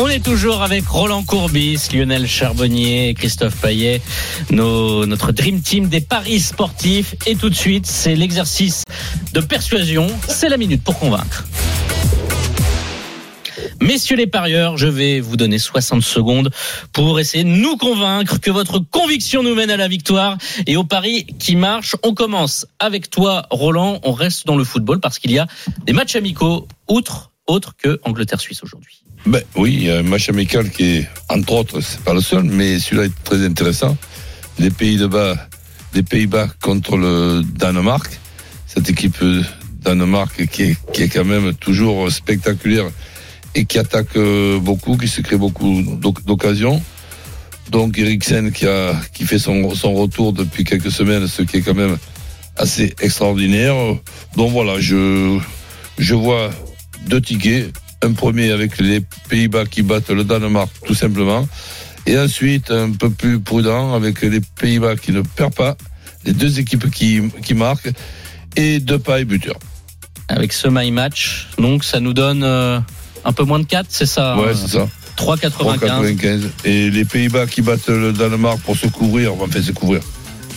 [0.01, 4.01] On est toujours avec Roland Courbis, Lionel Charbonnier, Christophe Payet,
[4.49, 7.15] nos- notre Dream Team des paris sportifs.
[7.27, 8.83] Et tout de suite, c'est l'exercice
[9.33, 10.07] de persuasion.
[10.27, 11.45] C'est la minute pour convaincre.
[13.81, 16.49] Messieurs les parieurs, je vais vous donner 60 secondes
[16.93, 20.83] pour essayer de nous convaincre que votre conviction nous mène à la victoire et au
[20.83, 21.95] pari qui marche.
[22.03, 23.99] On commence avec toi, Roland.
[24.03, 25.47] On reste dans le football parce qu'il y a
[25.85, 29.01] des matchs amicaux outre autre que Angleterre-Suisse aujourd'hui.
[29.25, 32.21] Ben oui, il y a un match amical qui est, entre autres, c'est pas le
[32.21, 33.95] seul, mais celui-là est très intéressant.
[34.57, 35.35] Les Pays-Bas,
[35.93, 38.19] les Pays-Bas contre le Danemark.
[38.65, 39.43] Cette équipe euh,
[39.81, 42.85] Danemark qui est, qui est quand même toujours spectaculaire
[43.55, 46.81] et qui attaque euh, beaucoup, qui se crée beaucoup d'oc- d'occasions.
[47.71, 51.61] Donc Eriksen qui a qui fait son, son retour depuis quelques semaines, ce qui est
[51.61, 51.97] quand même
[52.57, 53.75] assez extraordinaire.
[54.35, 55.39] Donc voilà, je
[55.99, 56.49] je vois
[57.07, 57.71] deux tickets.
[58.01, 61.47] Un premier avec les Pays-Bas qui battent le Danemark tout simplement.
[62.05, 65.77] Et ensuite un peu plus prudent avec les Pays-Bas qui ne perdent pas.
[66.25, 67.91] Les deux équipes qui, qui marquent.
[68.55, 69.59] Et deux pailles buteurs.
[70.27, 72.79] Avec ce My Match, donc ça nous donne euh,
[73.25, 74.87] un peu moins de 4, c'est ça Ouais, c'est ça.
[75.17, 75.79] 3,95.
[75.79, 76.41] 3,95.
[76.65, 80.01] Et les Pays-Bas qui battent le Danemark pour se couvrir, enfin se couvrir.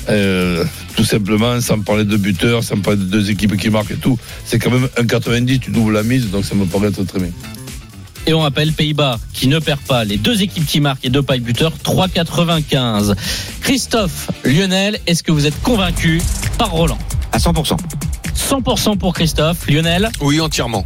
[0.09, 0.65] Euh,
[0.97, 4.19] tout simplement, sans parler de buteurs, sans parler de deux équipes qui marquent et tout.
[4.45, 7.21] C'est quand même un 90, tu doubles la mise, donc ça me paraît être très
[7.21, 7.31] bien.
[8.27, 10.05] Et on rappelle Pays-Bas qui ne perd pas.
[10.05, 13.15] Les deux équipes qui marquent et deux pailles buteurs, 3,95.
[13.61, 16.23] Christophe, Lionel, est-ce que vous êtes convaincu
[16.59, 16.99] par Roland?
[17.33, 17.77] À 100%.
[18.37, 19.67] 100% pour Christophe.
[19.69, 20.85] Lionel, Oui, entièrement.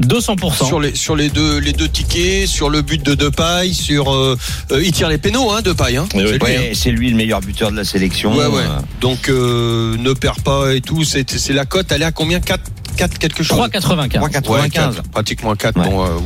[0.00, 0.66] 200%.
[0.66, 4.38] Sur les sur les deux les deux tickets, sur le but de Depay, sur euh,
[4.70, 6.06] euh, il tire les pénaux hein Depay hein.
[6.14, 6.30] Oui, oui.
[6.30, 6.60] C'est lui, hein.
[6.60, 8.34] Ouais, c'est lui le meilleur buteur de la sélection.
[8.34, 8.62] Ouais, ouais.
[8.62, 11.04] Euh, Donc euh, ne perds pas et tout.
[11.04, 11.92] C'est c'est la cote.
[11.92, 12.40] Elle est à combien?
[12.40, 12.62] 4
[12.96, 13.58] 4 quelque chose?
[13.58, 14.08] 3,95.
[14.08, 14.48] 3,95.
[14.50, 15.84] Ouais, quatre, pratiquement 4 Ouais.
[15.84, 16.18] Bon, euh,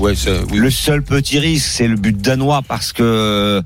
[0.50, 0.58] oui.
[0.58, 3.62] Le seul petit risque, c'est le but danois parce que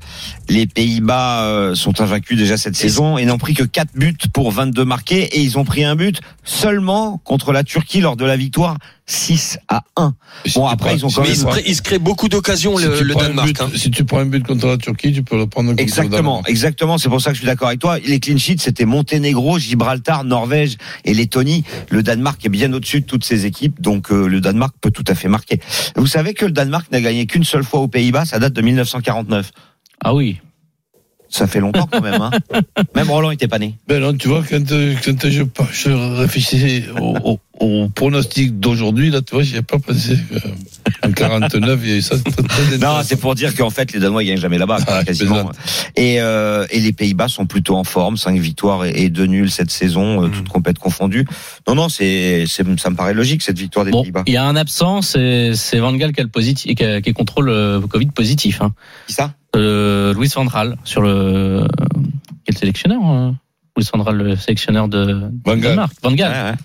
[0.49, 4.51] les Pays-Bas euh, sont invaincus déjà cette saison et n'ont pris que 4 buts pour
[4.51, 8.37] 22 marqués et ils ont pris un but seulement contre la Turquie lors de la
[8.37, 8.77] victoire
[9.11, 10.13] 6 à 1.
[10.45, 12.77] Et si Bon, après, prends- ils ont quand Mais même- il se crée beaucoup d'occasions
[12.77, 13.47] si le, le Danemark.
[13.47, 13.69] but- hein.
[13.75, 16.17] Si tu prends un but contre la Turquie, tu peux le prendre contre le Exactement,
[16.37, 16.49] Danemark.
[16.49, 16.97] exactement.
[16.97, 17.99] C'est pour ça que je suis d'accord avec toi.
[17.99, 21.63] Les clean sheets, c'était Monténégro, Gibraltar, Norvège et Lettonie.
[21.89, 25.05] Le Danemark est bien au-dessus de toutes ces équipes, donc euh, le Danemark peut tout
[25.07, 25.59] à fait marquer.
[25.97, 28.61] Vous savez que le Danemark n'a gagné qu'une seule fois aux Pays-Bas, ça date de
[28.61, 29.51] 1949.
[30.03, 30.39] Ah oui.
[31.31, 32.21] Ça fait longtemps quand même.
[32.21, 32.29] Hein.
[32.95, 33.75] Même Roland était pas né.
[33.87, 35.89] Ben non, tu vois, quand, euh, quand je, je
[36.19, 40.17] réfléchissais au, au, au pronostic d'aujourd'hui, là, tu vois, j'y ai pas pensé.
[41.05, 42.15] En 49, il y a eu ça.
[42.81, 45.49] Non, c'est pour dire qu'en fait, les Danois gagnent jamais là-bas, quoi, Ah, quasiment.
[45.95, 49.49] Et, euh, et les Pays-Bas sont plutôt en forme, cinq victoires et, et deux nuls
[49.51, 50.31] cette saison, euh, Mm.
[50.33, 51.25] toutes compètes confondues.
[51.67, 54.23] Non, non, c'est, c'est, ça me paraît logique cette victoire des Bon, Pays-Bas.
[54.27, 56.99] il y a un absent, c'est c'est Van Gaal qui, a le positif, qui, a-
[57.01, 58.61] qui contrôle le Covid positif.
[58.61, 58.73] Hein.
[59.07, 59.33] Qui ça?
[59.55, 61.65] Euh, Louis Van Gaal sur le
[62.45, 63.35] quel sélectionneur hein
[63.75, 65.61] Louis Van Gaal, le sélectionneur de Van Gaal.
[65.61, 65.93] Danemark.
[66.01, 66.31] Van Gaal.
[66.31, 66.57] Ouais, ouais.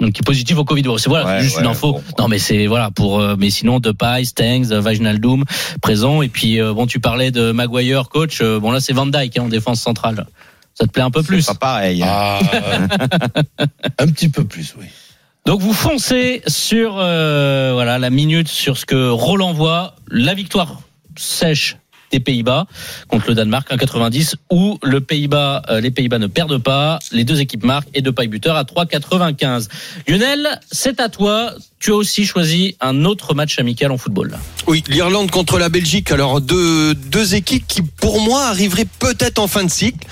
[0.00, 0.84] Donc qui est positif au Covid.
[0.98, 1.92] C'est voilà, Ouais, c'est juste ouais, une info.
[1.94, 2.02] bon.
[2.18, 5.44] Non mais c'est voilà pour euh, mais sinon Depay, Stengs, euh, Wijnaldum
[5.82, 8.40] présent et puis euh, bon tu parlais de Maguire coach.
[8.40, 10.26] euh, bon là c'est Van Dijk hein, en défense centrale.
[10.74, 12.02] Ça te plaît un peu plus C'est pas pareil.
[12.04, 12.08] hein.
[12.08, 12.40] Ah,
[13.98, 14.86] un petit peu plus, oui.
[15.46, 20.80] Donc vous foncez sur euh, voilà la minute sur ce que Roland voit, la victoire
[21.16, 21.76] sèche
[22.10, 22.66] des Pays-Bas
[23.08, 27.88] contre le Danemark 1,90 où euh, les Pays-Bas ne perdent pas, les deux équipes marquent
[27.94, 29.68] et de paille buteur à 3,95.
[30.06, 31.52] Lionel, c'est à toi.
[31.80, 34.36] Tu as aussi choisi un autre match amical en football.
[34.66, 36.10] Oui, l'Irlande contre la Belgique.
[36.10, 40.04] Alors deux deux équipes qui pour moi arriveraient peut-être en fin de cycle.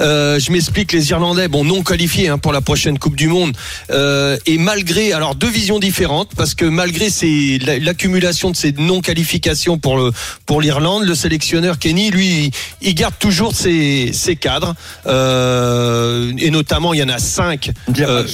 [0.00, 0.92] Euh, je m'explique.
[0.92, 3.56] Les Irlandais, bon non qualifiés hein, pour la prochaine Coupe du Monde,
[3.90, 7.08] euh, et malgré alors deux visions différentes parce que malgré
[7.80, 10.10] l'accumulation de ces non qualifications pour
[10.44, 11.43] pour l'Irlande, le sélectionneur
[11.78, 14.74] Kenny lui il garde toujours ses ses cadres
[15.06, 17.70] euh, et notamment il y en a cinq.
[17.86, 18.24] Pas Euh,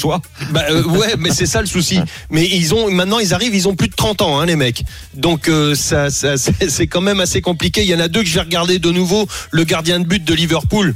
[0.51, 2.01] bah, euh, ouais, mais c'est ça le souci.
[2.31, 4.85] Mais ils ont maintenant ils arrivent, ils ont plus de 30 ans, hein, les mecs.
[5.15, 7.83] Donc ça, c'est quand même assez compliqué.
[7.83, 9.27] Il y en a deux que je vais regarder de nouveau.
[9.51, 10.95] Le gardien de but de Liverpool.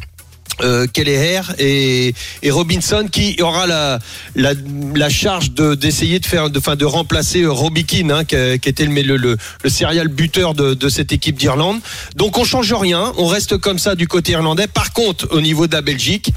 [0.60, 3.98] Euh, Kelleher et, et Robinson qui aura la,
[4.36, 4.52] la,
[4.94, 8.36] la charge de d'essayer de faire de, enfin, de remplacer euh, Robbie Keane hein, qui,
[8.60, 11.80] qui était le, le, le, le serial buteur de, de cette équipe d'Irlande.
[12.14, 13.12] Donc on change rien.
[13.18, 14.68] On reste comme ça du côté irlandais.
[14.68, 16.30] Par contre au niveau de la Belgique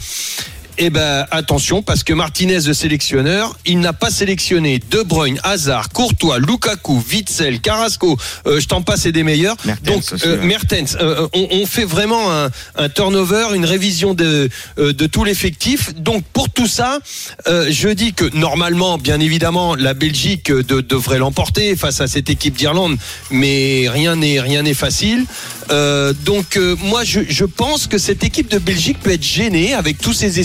[0.77, 5.89] eh ben attention parce que Martinez le sélectionneur, il n'a pas sélectionné De Bruyne, Hazard,
[5.89, 9.55] Courtois, Lukaku, Witzel, Carrasco, euh, je t'en passe et des meilleurs.
[9.65, 10.41] Mertens Donc aussi, euh.
[10.43, 15.23] Mertens, euh, on, on fait vraiment un, un turnover, une révision de euh, de tout
[15.23, 15.93] l'effectif.
[15.95, 16.99] Donc pour tout ça,
[17.47, 22.07] euh, je dis que normalement, bien évidemment, la Belgique euh, de- devrait l'emporter face à
[22.07, 22.97] cette équipe d'Irlande,
[23.31, 25.25] mais rien n'est rien n'est facile.
[25.69, 29.73] Euh, donc euh, moi, je, je pense que cette équipe de Belgique peut être gênée
[29.73, 30.39] avec tous ces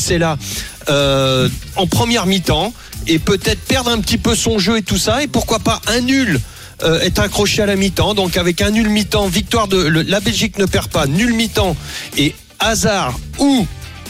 [0.88, 2.72] euh, en première mi-temps
[3.06, 5.22] et peut-être perdre un petit peu son jeu et tout ça.
[5.22, 6.40] Et pourquoi pas un nul
[6.84, 8.14] euh, est accroché à la mi-temps.
[8.14, 11.76] Donc avec un nul mi-temps, victoire de le- la Belgique ne perd pas, nul mi-temps
[12.16, 13.66] et Hazard ou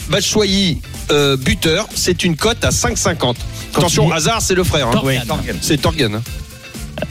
[0.09, 3.35] Batshuayi euh, buteur, c'est une cote à 5,50.
[3.75, 4.87] Attention, Hazard, c'est le frère.
[4.87, 4.91] hein.
[5.03, 5.15] Oui.
[5.61, 6.15] C'est Torgan.
[6.15, 6.21] hein.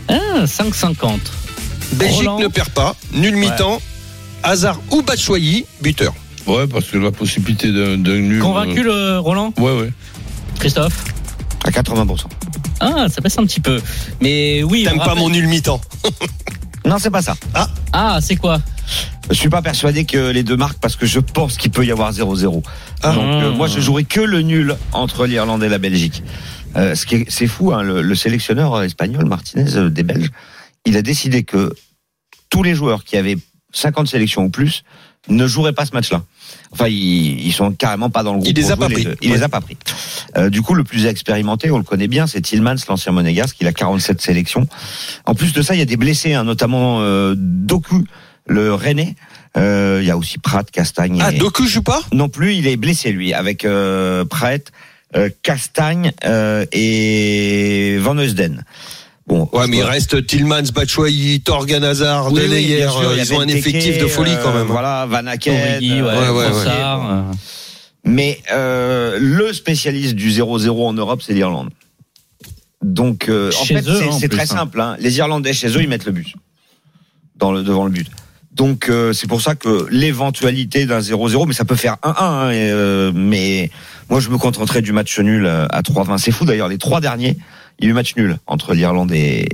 [0.08, 1.18] Ah, 5,50.
[1.92, 2.38] Belgique Roland.
[2.38, 3.80] ne perd pas, nul mi-temps,
[4.42, 6.14] Hazard ou Batshuayi buteur.
[6.46, 8.40] Ouais, parce que la possibilité d'un nul.
[8.40, 9.92] Convaincu le Roland euh, Ouais, ouais.
[10.58, 11.04] Christophe
[11.64, 12.24] À 80%.
[12.80, 13.80] Ah, ça baisse un petit peu.
[14.20, 15.80] Mais oui, T'aimes pas rappelle- mon nul mi-temps
[16.84, 17.36] Non, c'est pas ça.
[17.92, 18.60] Ah, c'est quoi?
[19.30, 21.92] Je suis pas persuadé que les deux marquent parce que je pense qu'il peut y
[21.92, 22.62] avoir 0-0.
[23.02, 23.12] Ah.
[23.12, 26.24] Donc euh, moi je jouerai que le nul entre l'Irlande et la Belgique.
[26.76, 30.02] Euh, ce qui est, c'est fou, hein, le, le sélectionneur euh, espagnol Martinez euh, des
[30.02, 30.30] Belges,
[30.86, 31.72] il a décidé que
[32.50, 33.36] tous les joueurs qui avaient
[33.72, 34.82] 50 sélections ou plus
[35.28, 36.22] ne joueraient pas ce match-là.
[36.72, 38.48] Enfin, ils, ils sont carrément pas dans le groupe.
[38.50, 39.06] Il les a pas pris.
[39.22, 39.36] Il Ouais.
[39.36, 39.76] les a pas pris.
[40.36, 43.56] Euh, du coup, le plus expérimenté, on le connaît bien, c'est Tillmans, l'ancien monégasque.
[43.60, 44.66] Il a 47 sélections.
[45.26, 48.04] En plus de ça, il y a des blessés, hein, notamment euh, Doku,
[48.46, 49.14] le Rennais.
[49.56, 51.20] Euh, il y a aussi Pratt, Castagne.
[51.22, 52.00] Ah, et- Doku joue pas?
[52.12, 54.72] Non plus, il est blessé lui, avec euh, Pratt,
[55.14, 58.64] euh, Castagne euh, et Van Heusden.
[59.26, 63.48] Bon, Ouais, mais il reste Tillmans, Batshuayi, Torgan Hazard, Oui, sûr, a ils ont un
[63.48, 64.62] effectif de folie quand même.
[64.62, 65.54] euh, voilà, Van Aken.
[65.54, 67.22] Origi, ouais, ouais, euh,
[68.04, 71.70] Mais euh, le spécialiste du 0-0 en Europe, c'est l'Irlande.
[72.82, 74.46] Donc, euh, en Chez fait, eux, c'est- très hein.
[74.46, 74.80] simple.
[74.80, 74.96] hein.
[74.98, 76.34] Les Irlandais chez eux, ils mettent le but
[77.36, 78.08] dans le devant le but.
[78.52, 82.14] Donc, euh, c'est pour ça que l'éventualité d'un 0-0, mais ça peut faire 1-1.
[82.18, 83.70] hein, euh, mais
[84.10, 86.18] moi, je me contenterai du match nul euh, à 3-20.
[86.18, 86.68] C'est fou d'ailleurs.
[86.68, 87.38] Les trois derniers,
[87.78, 89.46] il y a eu match nul entre l'Irlande et,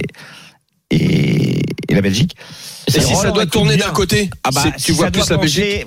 [0.90, 2.36] et, et la Belgique.
[2.88, 5.20] Et si ça doit tourner d'un côté, Ah bah, c'est- si tu vois ça plus
[5.26, 5.86] doit la Belgique.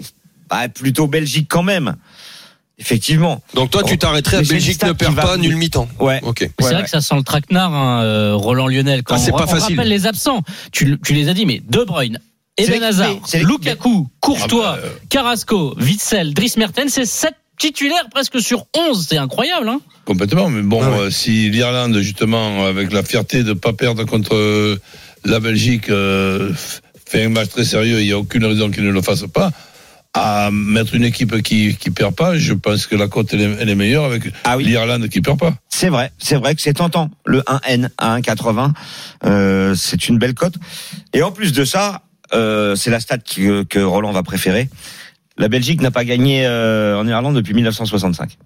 [0.49, 1.95] bah, plutôt Belgique quand même.
[2.77, 3.43] Effectivement.
[3.53, 5.87] Donc toi, tu t'arrêterais à Belgique ne perd pas, nul mi-temps.
[5.99, 6.19] Ouais.
[6.23, 6.37] Ok.
[6.39, 6.83] C'est Ouais, vrai ouais.
[6.83, 9.03] que ça sent le traquenard, hein, euh, Roland Lionel.
[9.03, 9.75] Quand Ah, on, pas on facile.
[9.77, 10.41] rappelle les absents,
[10.71, 12.19] tu, tu les as dit, mais De Bruyne,
[12.57, 13.17] l'équipé, Hazard.
[13.35, 14.89] Lukaku, Courtois, Ah bah, euh.
[15.09, 19.05] Carrasco, Witzel, Dries Mertens, c'est 7 titulaires presque sur 11.
[19.07, 19.69] C'est incroyable.
[19.69, 20.97] Hein Complètement, mais bon, Ah ouais.
[20.99, 24.77] euh, si l'Irlande, justement, avec la fierté de ne pas perdre contre euh,
[25.25, 26.51] la Belgique, euh,
[27.05, 29.51] fait un match très sérieux, il n'y a aucune raison qu'il ne le fasse pas.
[30.13, 33.55] À mettre une équipe qui qui perd pas, je pense que la cote elle est,
[33.61, 34.65] elle est meilleure avec Ah oui.
[34.65, 35.53] l'Irlande qui perd pas.
[35.69, 37.09] C'est vrai, c'est vrai que c'est tentant.
[37.25, 38.73] Le 1N à 1,80,
[39.25, 40.55] euh, c'est une belle cote.
[41.13, 42.01] Et en plus de ça,
[42.33, 44.67] euh, c'est la stat que, que Roland va préférer.
[45.41, 48.37] La Belgique n'a pas gagné euh, en Irlande depuis 1965.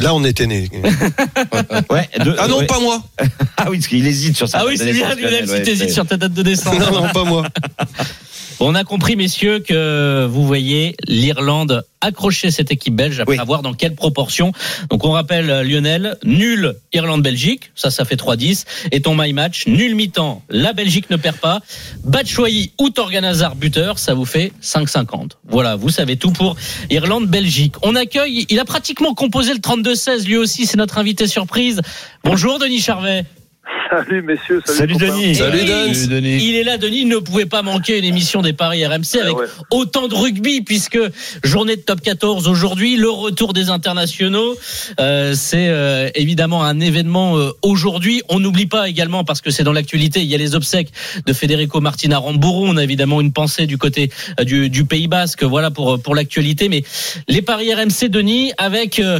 [0.00, 0.68] Là, on était né.
[1.90, 2.08] Ouais.
[2.24, 2.66] de- Ah non, ouais.
[2.66, 3.02] pas moi.
[3.56, 5.88] Ah oui, parce qu'il hésite sur sa Ah oui, date c'est bien, Lionel, si t'hésites
[5.88, 6.78] c'est- sur ta date de naissance.
[6.78, 7.46] Non, non, pas moi.
[8.60, 13.44] On a compris, messieurs, que vous voyez l'Irlande accrocher cette équipe belge après Oui.
[13.46, 14.52] voir dans quelle proportion.
[14.90, 18.64] Donc on rappelle euh, Lionel, nul Irlande-Belgique, ça ça fait 3-10.
[18.90, 21.60] Et ton my match, nul mi-temps, la Belgique ne perd pas.
[22.04, 25.32] Batshuayi ou Torgan Hazard buteur, ça vous fait 5,50.
[25.48, 26.56] Voilà, vous savez tout pour
[26.90, 27.74] Irlande-Belgique.
[27.82, 31.80] On accueille, il a pratiquement composé le 32-16, lui aussi c'est notre invité surprise.
[32.24, 33.24] Bonjour Denis Charvet.
[33.90, 35.06] Salut messieurs, Salut copains.
[35.16, 35.34] Denis.
[35.36, 35.94] Salut, Et Denis.
[35.94, 36.44] Salut, Denis.
[36.44, 37.00] Il est là, Denis.
[37.02, 39.46] Il ne pouvait pas manquer une émission des Paris RMC avec Ah ouais.
[39.70, 40.98] autant de rugby, puisque
[41.42, 44.56] journée de top 14 aujourd'hui, le retour des internationaux.
[45.00, 48.22] Euh, c'est euh, évidemment un événement euh, aujourd'hui.
[48.28, 50.92] On n'oublie pas également, parce que c'est dans l'actualité, il y a les obsèques
[51.26, 52.66] de Federico Martina Rambourou.
[52.66, 56.14] On a évidemment une pensée du côté euh, du, du Pays Basque, voilà pour, pour
[56.14, 56.68] l'actualité.
[56.68, 56.82] Mais
[57.28, 59.18] les Paris RMC, Denis, avec euh,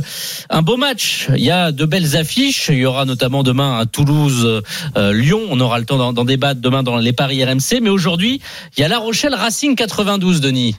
[0.51, 1.29] un beau match.
[1.37, 2.69] Il y a de belles affiches.
[2.69, 5.41] Il y aura notamment demain à Toulouse, euh, Lyon.
[5.51, 7.81] On aura le temps d'en débattre demain dans les paris RMC.
[7.83, 8.41] Mais aujourd'hui,
[8.77, 10.77] il y a La Rochelle Racing 92, Denis.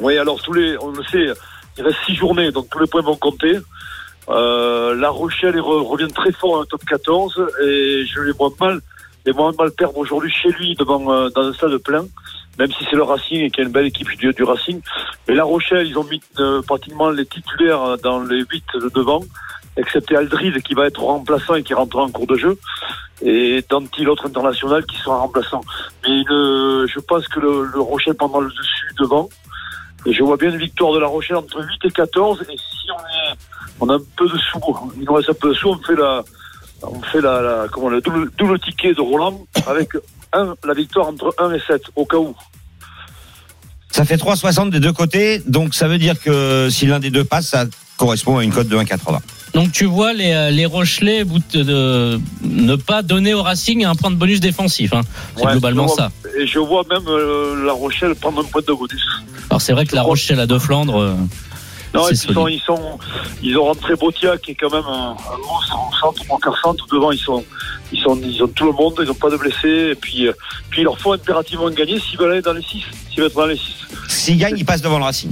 [0.00, 1.26] Oui, alors tous les, on le sait,
[1.78, 3.58] il reste six journées, donc tous les points vont compter.
[4.28, 7.34] Euh, la Rochelle ils re- reviennent très fort en top 14
[7.64, 8.80] et je les vois mal,
[9.26, 12.04] les vois mal perdre aujourd'hui chez lui devant euh, dans un stade plein,
[12.58, 14.80] même si c'est le Racing et qu'il y a une belle équipe du, Racing.
[15.26, 19.22] Mais la Rochelle, ils ont mis euh, pratiquement les titulaires dans les huit de devant,
[19.76, 22.58] excepté Aldrid qui va être remplaçant et qui rentrera en cours de jeu,
[23.24, 25.62] et Danti, l'autre international, qui sera remplaçant.
[26.04, 29.28] Mais je pense que le, le Rochelle prendra le dessus devant.
[30.04, 32.42] Et je vois bien une victoire de La Rochelle entre 8 et 14.
[32.42, 33.36] Et si on, est,
[33.78, 34.60] on a un peu de sous,
[34.96, 36.24] il nous reste un peu de sous, on fait la,
[36.82, 39.90] on fait la, la comment, le double, double ticket de Roland avec
[40.32, 42.34] un, la victoire entre 1 et 7, au cas où.
[43.92, 47.24] Ça fait 3,60 des deux côtés, donc ça veut dire que si l'un des deux
[47.24, 49.20] passe, ça correspond à une cote de 1,80.
[49.54, 53.94] Donc tu vois les, euh, les Rochelais de, de- ne pas donner au Racing un
[53.94, 54.94] point de bonus défensif.
[54.94, 55.02] Hein.
[55.36, 56.10] C'est Ouais, globalement vois- ça.
[56.38, 59.04] Et je vois même euh, La Rochelle prendre un point de bonus.
[59.50, 60.98] Alors c'est vrai que La Rochelle à deux Flandres.
[60.98, 61.14] euh,
[61.94, 62.98] Non, ils, sont, ils, sont,
[63.42, 66.56] ils ont rentré Botia, qui est quand même un, un monstre en centre, en quart
[66.62, 66.86] centre.
[66.90, 67.44] Devant, ils sont,
[67.92, 69.90] ils sont, ils ont tout le monde, ils n'ont pas de blessés.
[69.92, 70.32] Et puis, euh,
[70.70, 72.80] puis il leur faut impérativement gagner s'ils veulent aller dans les 6.
[73.10, 73.74] S'ils veulent être dans les 6.
[74.08, 75.30] S'ils gagnent, ils passent devant le Racing.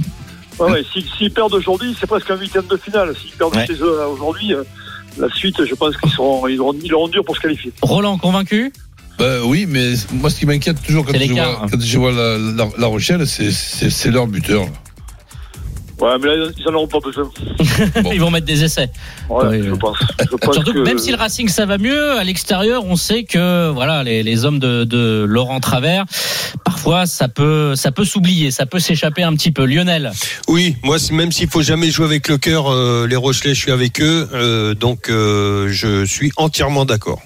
[0.61, 0.85] Ouais, ouais,
[1.17, 3.13] s'ils, perdent aujourd'hui, c'est presque un huitième de finale.
[3.19, 3.65] S'ils perdent Ouais.
[3.65, 4.63] chez eux euh, aujourd'hui, euh,
[5.17, 7.71] la suite, je pense qu'ils seront, ils auront, ils auront dur pour se qualifier.
[7.81, 8.71] Roland convaincu?
[9.17, 11.67] Ben oui, mais moi, ce qui m'inquiète toujours quand je, vois, hein.
[11.69, 14.67] quand je vois la, la, la Rochelle, c'est leur buteur.
[16.01, 17.29] Ouais, mais là, ils n'en auront pas besoin.
[18.01, 18.11] Bon.
[18.13, 18.89] Ils vont mettre des essais.
[19.29, 19.97] Ouais, Oui, je pense.
[20.19, 23.23] Je pense Surtout que même si le Racing ça va mieux, à l'extérieur, on sait
[23.23, 26.05] que voilà les, les hommes de, de Laurent Travers,
[26.65, 29.63] parfois ça peut ça peut s'oublier, ça peut s'échapper un petit peu.
[29.65, 30.11] Lionel,
[30.47, 33.59] Oui, moi, c'est- même s'il faut jamais jouer avec le cœur, euh, les Rochelais, je
[33.59, 37.21] suis avec eux, euh, donc euh, je suis entièrement d'accord.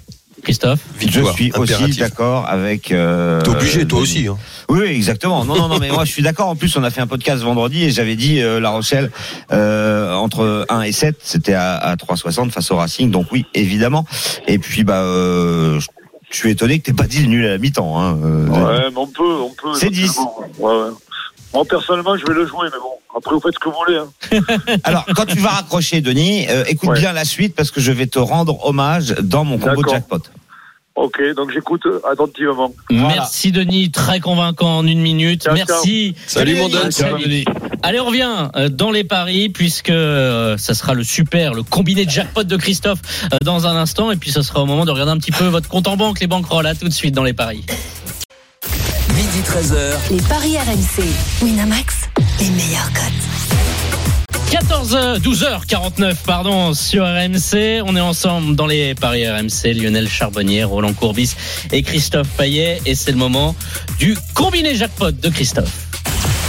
[0.45, 0.79] Christophe.
[0.97, 2.91] Victoire, je suis aussi d'accord avec.
[2.91, 4.27] Euh, T'es obligé, toi aussi.
[4.27, 4.37] Hein.
[4.69, 5.43] Oui, oui, exactement.
[5.43, 6.47] Non, non, non, mais moi je suis d'accord.
[6.47, 9.11] En plus, on a fait un podcast vendredi et j'avais dit euh, La Rochelle
[9.51, 13.11] euh, entre 1 et 7, c'était à, à 3,60 face au Racing.
[13.11, 14.05] Donc oui, évidemment.
[14.47, 15.87] Et puis bah, euh, je
[16.31, 17.97] je suis étonné que t'aies pas dit le nul à la mi-temps.
[18.01, 19.73] Hein, Ouais, mais on peut, on peut.
[19.79, 20.03] C'est 10.
[20.03, 20.45] éventuellement.
[20.59, 20.95] Ouais, ouais.
[21.55, 22.91] Moi, personnellement, je vais le jouer, mais bon.
[23.17, 23.97] Après, vous faites ce que vous voulez.
[23.97, 24.77] Hein.
[24.83, 26.99] Alors, quand tu vas raccrocher, Denis, euh, écoute Ouais.
[26.99, 29.93] bien la suite parce que je vais te rendre hommage dans mon combo de D'accord.
[29.93, 30.19] jackpot.
[30.95, 32.73] Ok, donc j'écoute attentivement.
[32.89, 33.07] Voilà.
[33.15, 35.43] Merci Denis, très convaincant en une minute.
[35.43, 36.15] Ciao, Merci.
[36.25, 37.43] Salut, mon Denis.
[37.83, 42.05] Allez, on revient euh, dans les paris puisque euh, ça sera le super, le combiné
[42.07, 42.99] jackpot de Christophe
[43.43, 45.67] dans un instant et puis ce sera au moment de regarder un petit peu votre
[45.67, 47.65] compte en banque, les banquerolles, à tout de suite dans les paris.
[49.35, 50.11] Midi 13h.
[50.11, 51.03] Les paris RMC.
[51.43, 51.95] Winamax,
[52.39, 54.31] les meilleurs cotes.
[54.49, 57.81] 14h, 12h49, pardon, sur RMC.
[57.85, 59.73] On est ensemble dans les paris RMC.
[59.73, 61.35] Lionel Charbonnier, Roland Courbis
[61.73, 62.79] et Christophe Payet.
[62.85, 63.57] Et c'est le moment
[63.99, 65.84] du combiné jackpot de Christophe.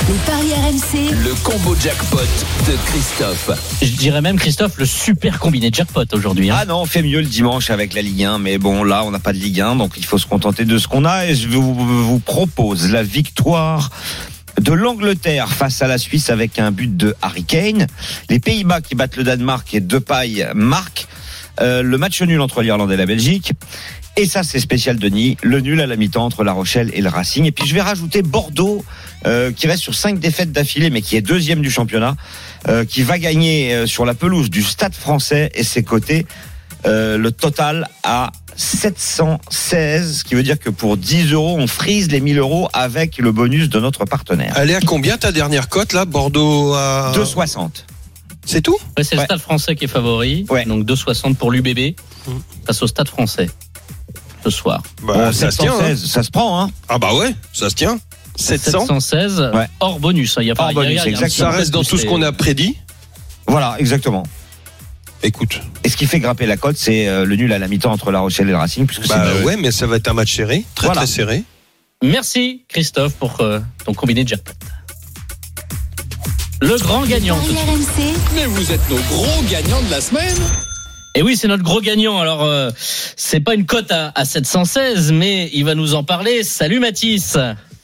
[0.08, 1.10] Les paris RMC.
[1.24, 3.50] Le combo jackpot de Christophe.
[3.82, 6.50] Je dirais même, Christophe, le super combiné jackpot aujourd'hui.
[6.50, 6.56] hein.
[6.60, 9.10] Ah non, on fait mieux le dimanche avec la Ligue 1, mais bon, là, on
[9.10, 11.26] n'a pas de Ligue 1, donc il faut se contenter de ce qu'on a.
[11.26, 13.90] Et je vous, vous propose la victoire
[14.60, 17.86] de l'Angleterre face à la Suisse avec un but de Harry Kane.
[18.30, 21.08] Les Pays-Bas qui battent le Danemark et Depay marquent.
[21.60, 23.52] Euh, le match nul entre l'Irlande et la Belgique.
[24.18, 27.08] Et ça, c'est spécial Denis, le nul à la mi-temps entre La Rochelle et le
[27.08, 27.44] Racing.
[27.44, 28.82] Et puis je vais rajouter Bordeaux,
[29.26, 32.16] euh, qui reste sur cinq défaites d'affilée, mais qui est deuxième du championnat,
[32.68, 36.26] euh, qui va gagner euh, sur la pelouse du Stade Français et ses côtés.
[36.86, 42.10] Euh, le total à 716, ce qui veut dire que pour 10 euros, on frise
[42.10, 44.54] les 1000 euros avec le bonus de notre partenaire.
[44.56, 47.70] Elle est à combien ta dernière cote là Bordeaux à 2,60.
[48.44, 48.78] C'est tout?
[48.96, 49.22] Ouais, c'est le.
[49.22, 50.46] Stade français qui est favori.
[50.48, 50.64] Ouais.
[50.64, 51.96] Donc 2,60 pour l'UBB
[52.66, 53.48] face au Stade français
[54.44, 54.82] ce soir.
[55.02, 55.72] bah, Bon, Ça se tient.
[55.72, 55.78] hein.
[55.94, 57.98] 716, ça se prend, hein Ah bah ouais, ça se tient.
[58.36, 58.80] 700.
[58.86, 59.66] 716 Ouais.
[59.80, 60.36] hors bonus.
[60.38, 60.42] hein.
[60.42, 61.50] Il y a pas Hors il y a- bonus, y a un exactement.
[61.50, 62.76] Ça reste dans tout ce qu'on a prédit.
[63.46, 64.24] Voilà, exactement.
[65.22, 67.90] Écoute, Et ce qui fait grimper la cote, c'est euh, le nul à la mi-temps
[67.90, 70.34] entre La Rochelle et le Racing, puisque bah ouais, mais ça va être un match
[70.36, 71.00] serré, très Voilà.
[71.02, 71.42] très serré.
[72.04, 74.52] Merci Christophe pour euh, ton combiné jackpot.
[76.60, 77.36] Le grand gagnant.
[77.38, 78.34] de.
[78.34, 80.34] Mais vous êtes nos gros gagnants de la semaine.
[81.14, 82.18] Et oui, c'est notre gros gagnant.
[82.20, 82.70] Alors, euh,
[83.16, 86.42] c'est pas une cote à, à 716, mais il va nous en parler.
[86.44, 87.36] Salut Mathis.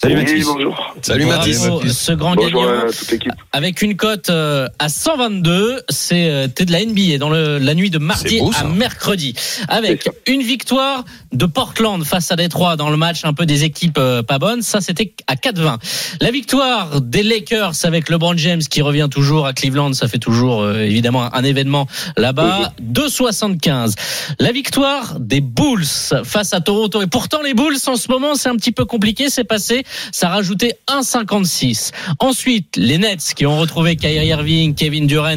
[0.03, 0.45] Salut Oui, Mathis.
[0.47, 0.95] bonjour.
[1.01, 1.39] Salut Bravo,
[1.81, 1.93] Mathis.
[1.97, 2.87] ce grand Bonjour gagnant.
[2.89, 3.33] à toute l'équipe.
[3.53, 7.75] Avec une cote euh, à 122, c'est euh, t'es de la NBA dans le, la
[7.75, 9.35] nuit de mardi beau, à mercredi,
[9.69, 13.97] avec une victoire de Portland face à Détroit dans le match un peu des équipes
[13.99, 14.63] euh, pas bonnes.
[14.63, 15.77] Ça, c'était à 4-20.
[16.21, 20.63] La victoire des Lakers avec LeBron James qui revient toujours à Cleveland, ça fait toujours
[20.63, 21.87] euh, évidemment un événement
[22.17, 22.73] là-bas.
[22.83, 23.95] 2,75.
[24.41, 25.85] La victoire des Bulls
[26.25, 27.03] face à Toronto.
[27.03, 29.31] Et pourtant, les Bulls en ce moment, c'est un petit peu compliqué.
[29.31, 29.85] C'est passé.
[30.13, 31.91] Ça a rajouté 1,56.
[32.19, 35.33] Ensuite, les Nets qui ont retrouvé Kyrie Irving, Kevin Durant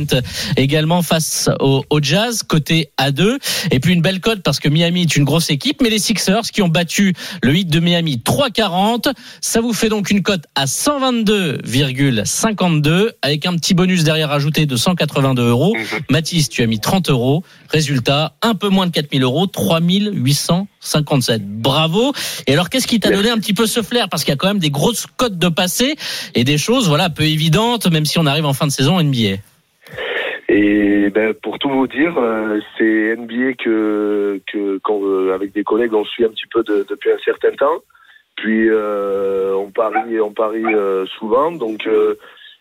[0.57, 3.37] également face au, au Jazz, côté A2.
[3.71, 6.51] Et puis une belle cote parce que Miami est une grosse équipe, mais les Sixers
[6.51, 9.13] qui ont battu le hit de Miami 3,40.
[9.41, 14.75] Ça vous fait donc une cote à 122,52 avec un petit bonus derrière ajouté de
[14.75, 15.73] 182 euros.
[16.09, 17.43] Mathis, tu as mis 30 euros.
[17.75, 21.41] Résultat, un peu moins de 4000 euros, 3857.
[21.45, 22.13] Bravo.
[22.47, 24.07] Et alors, qu'est-ce qui t'a donné un petit peu ce flair?
[24.07, 25.97] Parce qu'il y a quand même des grosses cotes de passé
[26.35, 29.39] et des choses, voilà, peu évidentes, même si on arrive en fin de saison NBA.
[30.47, 35.93] Et ben, pour tout vous dire, euh, c'est NBA que, que euh, avec des collègues,
[35.93, 37.79] on suit un petit peu de- depuis un certain temps.
[38.37, 40.63] Puis euh, on parie, on parie
[41.19, 41.51] souvent.
[41.51, 41.85] Donc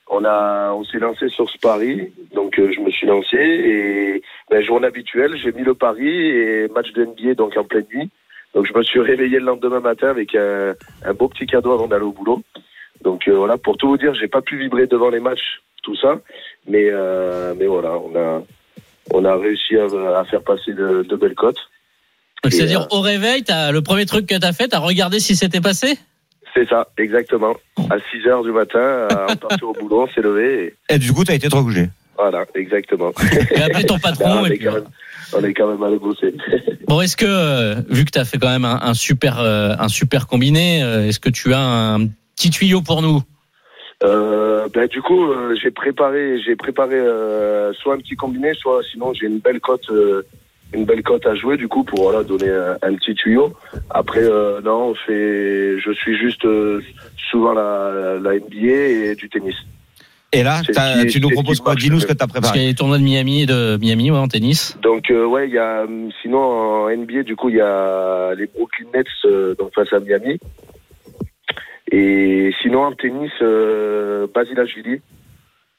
[0.08, 2.12] on a, on s'est lancé sur ce pari.
[2.34, 6.68] Donc euh, je me suis lancé et ben, journée habituelle, j'ai mis le pari et
[6.68, 8.10] match de NBA donc en pleine nuit.
[8.54, 10.74] Donc je me suis réveillé le lendemain matin avec un,
[11.04, 12.42] un beau petit cadeau avant d'aller au boulot.
[13.02, 15.96] Donc euh, voilà, pour tout vous dire, j'ai pas pu vibrer devant les matchs, tout
[15.96, 16.20] ça,
[16.66, 18.42] mais euh, mais voilà, on a
[19.12, 19.84] on a réussi à,
[20.18, 21.58] à faire passer de, de belles cotes.
[22.42, 25.34] Donc, c'est-à-dire, euh, au réveil, t'as, le premier truc que t'as fait, t'as regardé si
[25.34, 25.98] c'était passé?
[26.54, 27.54] C'est ça, exactement.
[27.90, 31.12] À 6 heures du matin, on partait au boulot, on s'est levé, et Et du
[31.12, 31.88] coup, t'as été trop couché.
[32.16, 33.12] voilà, exactement.
[33.50, 34.24] Et appelé ton patron.
[34.42, 34.84] on, et est puis, quand même,
[35.32, 36.34] on est quand même allé bosser.
[36.86, 39.88] Bon, est-ce que, euh, vu que t'as fait quand même un, un super, euh, un
[39.88, 43.22] super combiné, euh, est-ce que tu as un petit tuyau pour nous?
[44.02, 48.82] Euh, ben, du coup, euh, j'ai préparé, j'ai préparé euh, soit un petit combiné, soit
[48.92, 50.26] sinon j'ai une belle cote, euh,
[50.72, 53.52] une belle cote à jouer du coup pour voilà donner un, un petit tuyau.
[53.90, 56.80] Après, euh, non, on fait, je suis juste euh,
[57.30, 58.56] souvent la, la NBA
[59.10, 59.54] et du tennis.
[60.32, 62.16] Et là, qui- tu nous proposes quoi Dis-nous ce que mieux.
[62.16, 62.64] t'as Parce qu'il y préparé.
[62.64, 64.76] a les tournois de Miami et de Miami ouais, en tennis.
[64.82, 65.86] Donc euh, ouais, il y a
[66.22, 70.00] sinon en NBA du coup il y a les Brooklyn Nets euh, donc face à
[70.00, 70.40] Miami.
[71.92, 75.00] Et sinon en tennis, euh, Basilashvili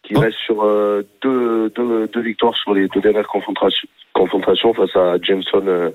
[0.05, 0.19] qui Oh.
[0.21, 5.15] reste sur euh, deux, deux, deux victoires sur les deux dernières confrontations, confrontations face à
[5.21, 5.89] Jameson euh,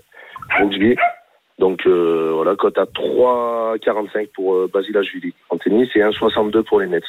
[0.58, 0.96] Brooksby.
[1.58, 6.86] Donc euh, voilà, cote à 3,45 pour euh, Basilashvili en tennis et 1,62 pour les
[6.86, 7.02] Nets.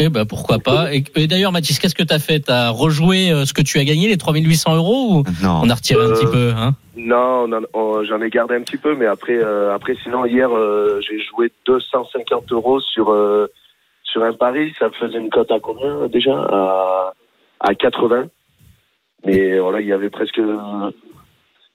[0.00, 0.92] Eh ben, pourquoi pas.
[0.92, 2.40] Et, et d'ailleurs, Mathis, qu'est-ce que t'as fait?
[2.40, 5.60] T'as rejoué euh, ce que tu as gagné, les 3800 euros, ou Non.
[5.62, 6.74] on a retiré un Euh, petit peu, hein?
[6.96, 7.60] Non, non,
[8.04, 11.50] j'en ai gardé un petit peu, mais après, euh, après sinon hier euh, j'ai joué
[11.66, 13.46] 250 euros sur euh,
[14.14, 17.12] sur un pari, ça faisait une cote à combien déjà à,
[17.58, 18.26] à 80.
[19.26, 20.40] Mais voilà, il y avait presque.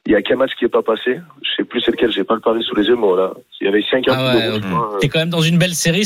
[0.06, 1.20] Il y a qu'un match qui est pas passé.
[1.42, 3.34] Je sais plus c'est lequel, j'ai pas le pari sous les yeux, mais voilà.
[3.60, 4.60] Il y avait 5 Ah ouais,
[5.02, 6.06] T'es quand même dans une belle série,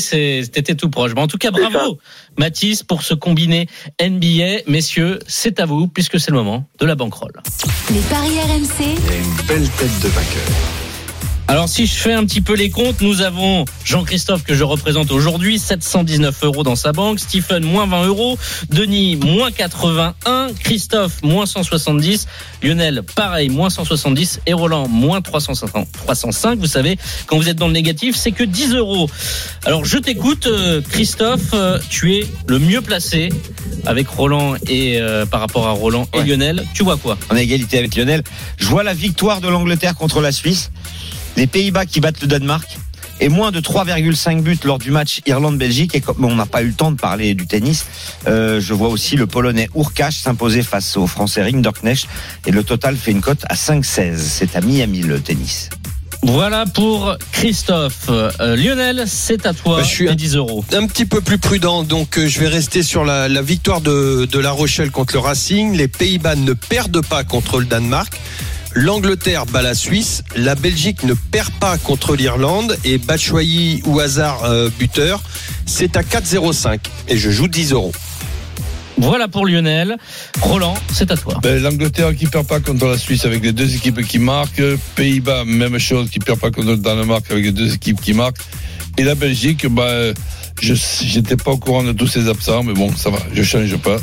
[0.50, 1.14] t'étais tout proche.
[1.14, 1.98] Bon, en tout cas, bravo,
[2.36, 3.68] Mathis, pour ce combiné
[4.02, 4.64] NBA.
[4.66, 7.40] Messieurs, c'est à vous, puisque c'est le moment de la banquerolle.
[7.90, 8.82] Les paris RMC.
[8.90, 10.83] une belle tête de vainqueur.
[11.46, 15.12] Alors si je fais un petit peu les comptes, nous avons Jean-Christophe que je représente
[15.12, 18.38] aujourd'hui, 719 euros dans sa banque, Stephen moins 20 euros,
[18.70, 22.26] Denis moins 81, Christophe moins 170,
[22.62, 26.58] Lionel pareil moins 170 et Roland moins 350, 305.
[26.58, 29.10] Vous savez, quand vous êtes dans le négatif, c'est que 10 euros.
[29.66, 33.28] Alors je t'écoute, euh, Christophe, euh, tu es le mieux placé
[33.86, 36.64] avec Roland et euh, par rapport à Roland et Lionel.
[36.74, 37.18] Tu vois quoi?
[37.30, 38.22] En égalité avec Lionel.
[38.56, 40.70] Je vois la victoire de l'Angleterre contre la Suisse,
[41.36, 42.78] les Pays-Bas qui battent le Danemark
[43.20, 45.94] et moins de 3,5 buts lors du match Irlande-Belgique.
[45.94, 47.86] Et comme on n'a pas eu le temps de parler du tennis,
[48.26, 52.08] euh, je vois aussi le Polonais Urkash s'imposer face au Français Rinderknecht.
[52.46, 54.16] Et le total fait une cote à 5,16.
[54.18, 55.70] C'est à Miami le tennis.
[56.26, 58.06] Voilà pour Christophe.
[58.08, 59.76] Euh, Lionel, c'est à toi.
[59.76, 60.64] Bah, je suis les un- 10 euros.
[60.72, 64.24] un petit peu plus prudent, donc euh, je vais rester sur la, la victoire de,
[64.24, 65.76] de La Rochelle contre le Racing.
[65.76, 68.18] Les Pays-Bas ne perdent pas contre le Danemark.
[68.74, 70.24] L'Angleterre bat la Suisse.
[70.36, 72.76] La Belgique ne perd pas contre l'Irlande.
[72.84, 75.22] Et Batshuayi ou hasard euh, buteur,
[75.64, 76.80] c'est à 4,05.
[77.08, 77.92] Et je joue 10 euros.
[78.98, 79.96] Voilà pour Lionel.
[80.40, 81.38] Roland, c'est à toi.
[81.42, 84.62] Ben, L'Angleterre qui perd pas contre la Suisse avec les deux équipes qui marquent.
[84.96, 88.40] Pays-Bas, même chose, qui perd pas contre le Danemark avec les deux équipes qui marquent.
[88.98, 90.12] Et la Belgique, bah,
[90.60, 93.76] je j'étais pas au courant de tous ces absents, mais bon, ça va, je change
[93.78, 93.98] pas.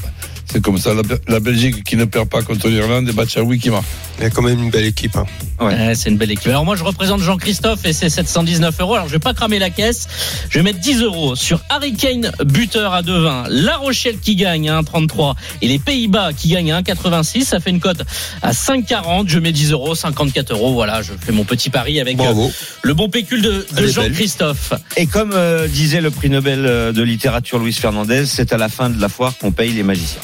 [0.52, 0.92] C'est comme ça.
[1.30, 3.86] La, Belgique qui ne perd pas contre l'Irlande et Batshaoui qui marque.
[4.18, 5.16] Il y a quand même une belle équipe.
[5.16, 5.26] hein.
[5.62, 6.48] Ouais, c'est une belle équipe.
[6.48, 8.96] Alors moi, je représente Jean-Christophe et c'est 719 euros.
[8.96, 10.08] Alors je vais pas cramer la caisse.
[10.50, 13.48] Je vais mettre 10 euros sur Harry Kane, buteur à 2,20.
[13.50, 17.44] La Rochelle qui gagne à 1,33 et les Pays-Bas qui gagnent à 1,86.
[17.46, 18.02] Ça fait une cote
[18.42, 19.28] à 5,40.
[19.28, 20.74] Je mets 10 euros, 54 euros.
[20.74, 22.48] Voilà, je fais mon petit pari avec Bravo.
[22.48, 22.52] euh,
[22.82, 23.66] le bon pécule de.
[23.78, 24.74] Jean-Christophe.
[24.98, 28.70] Et comme euh, disait le prix Nobel euh, de littérature Luis Fernandez, c'est à la
[28.70, 30.22] fin de la foire qu'on paye les magiciens.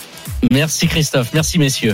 [0.52, 1.94] Merci Christophe, merci messieurs.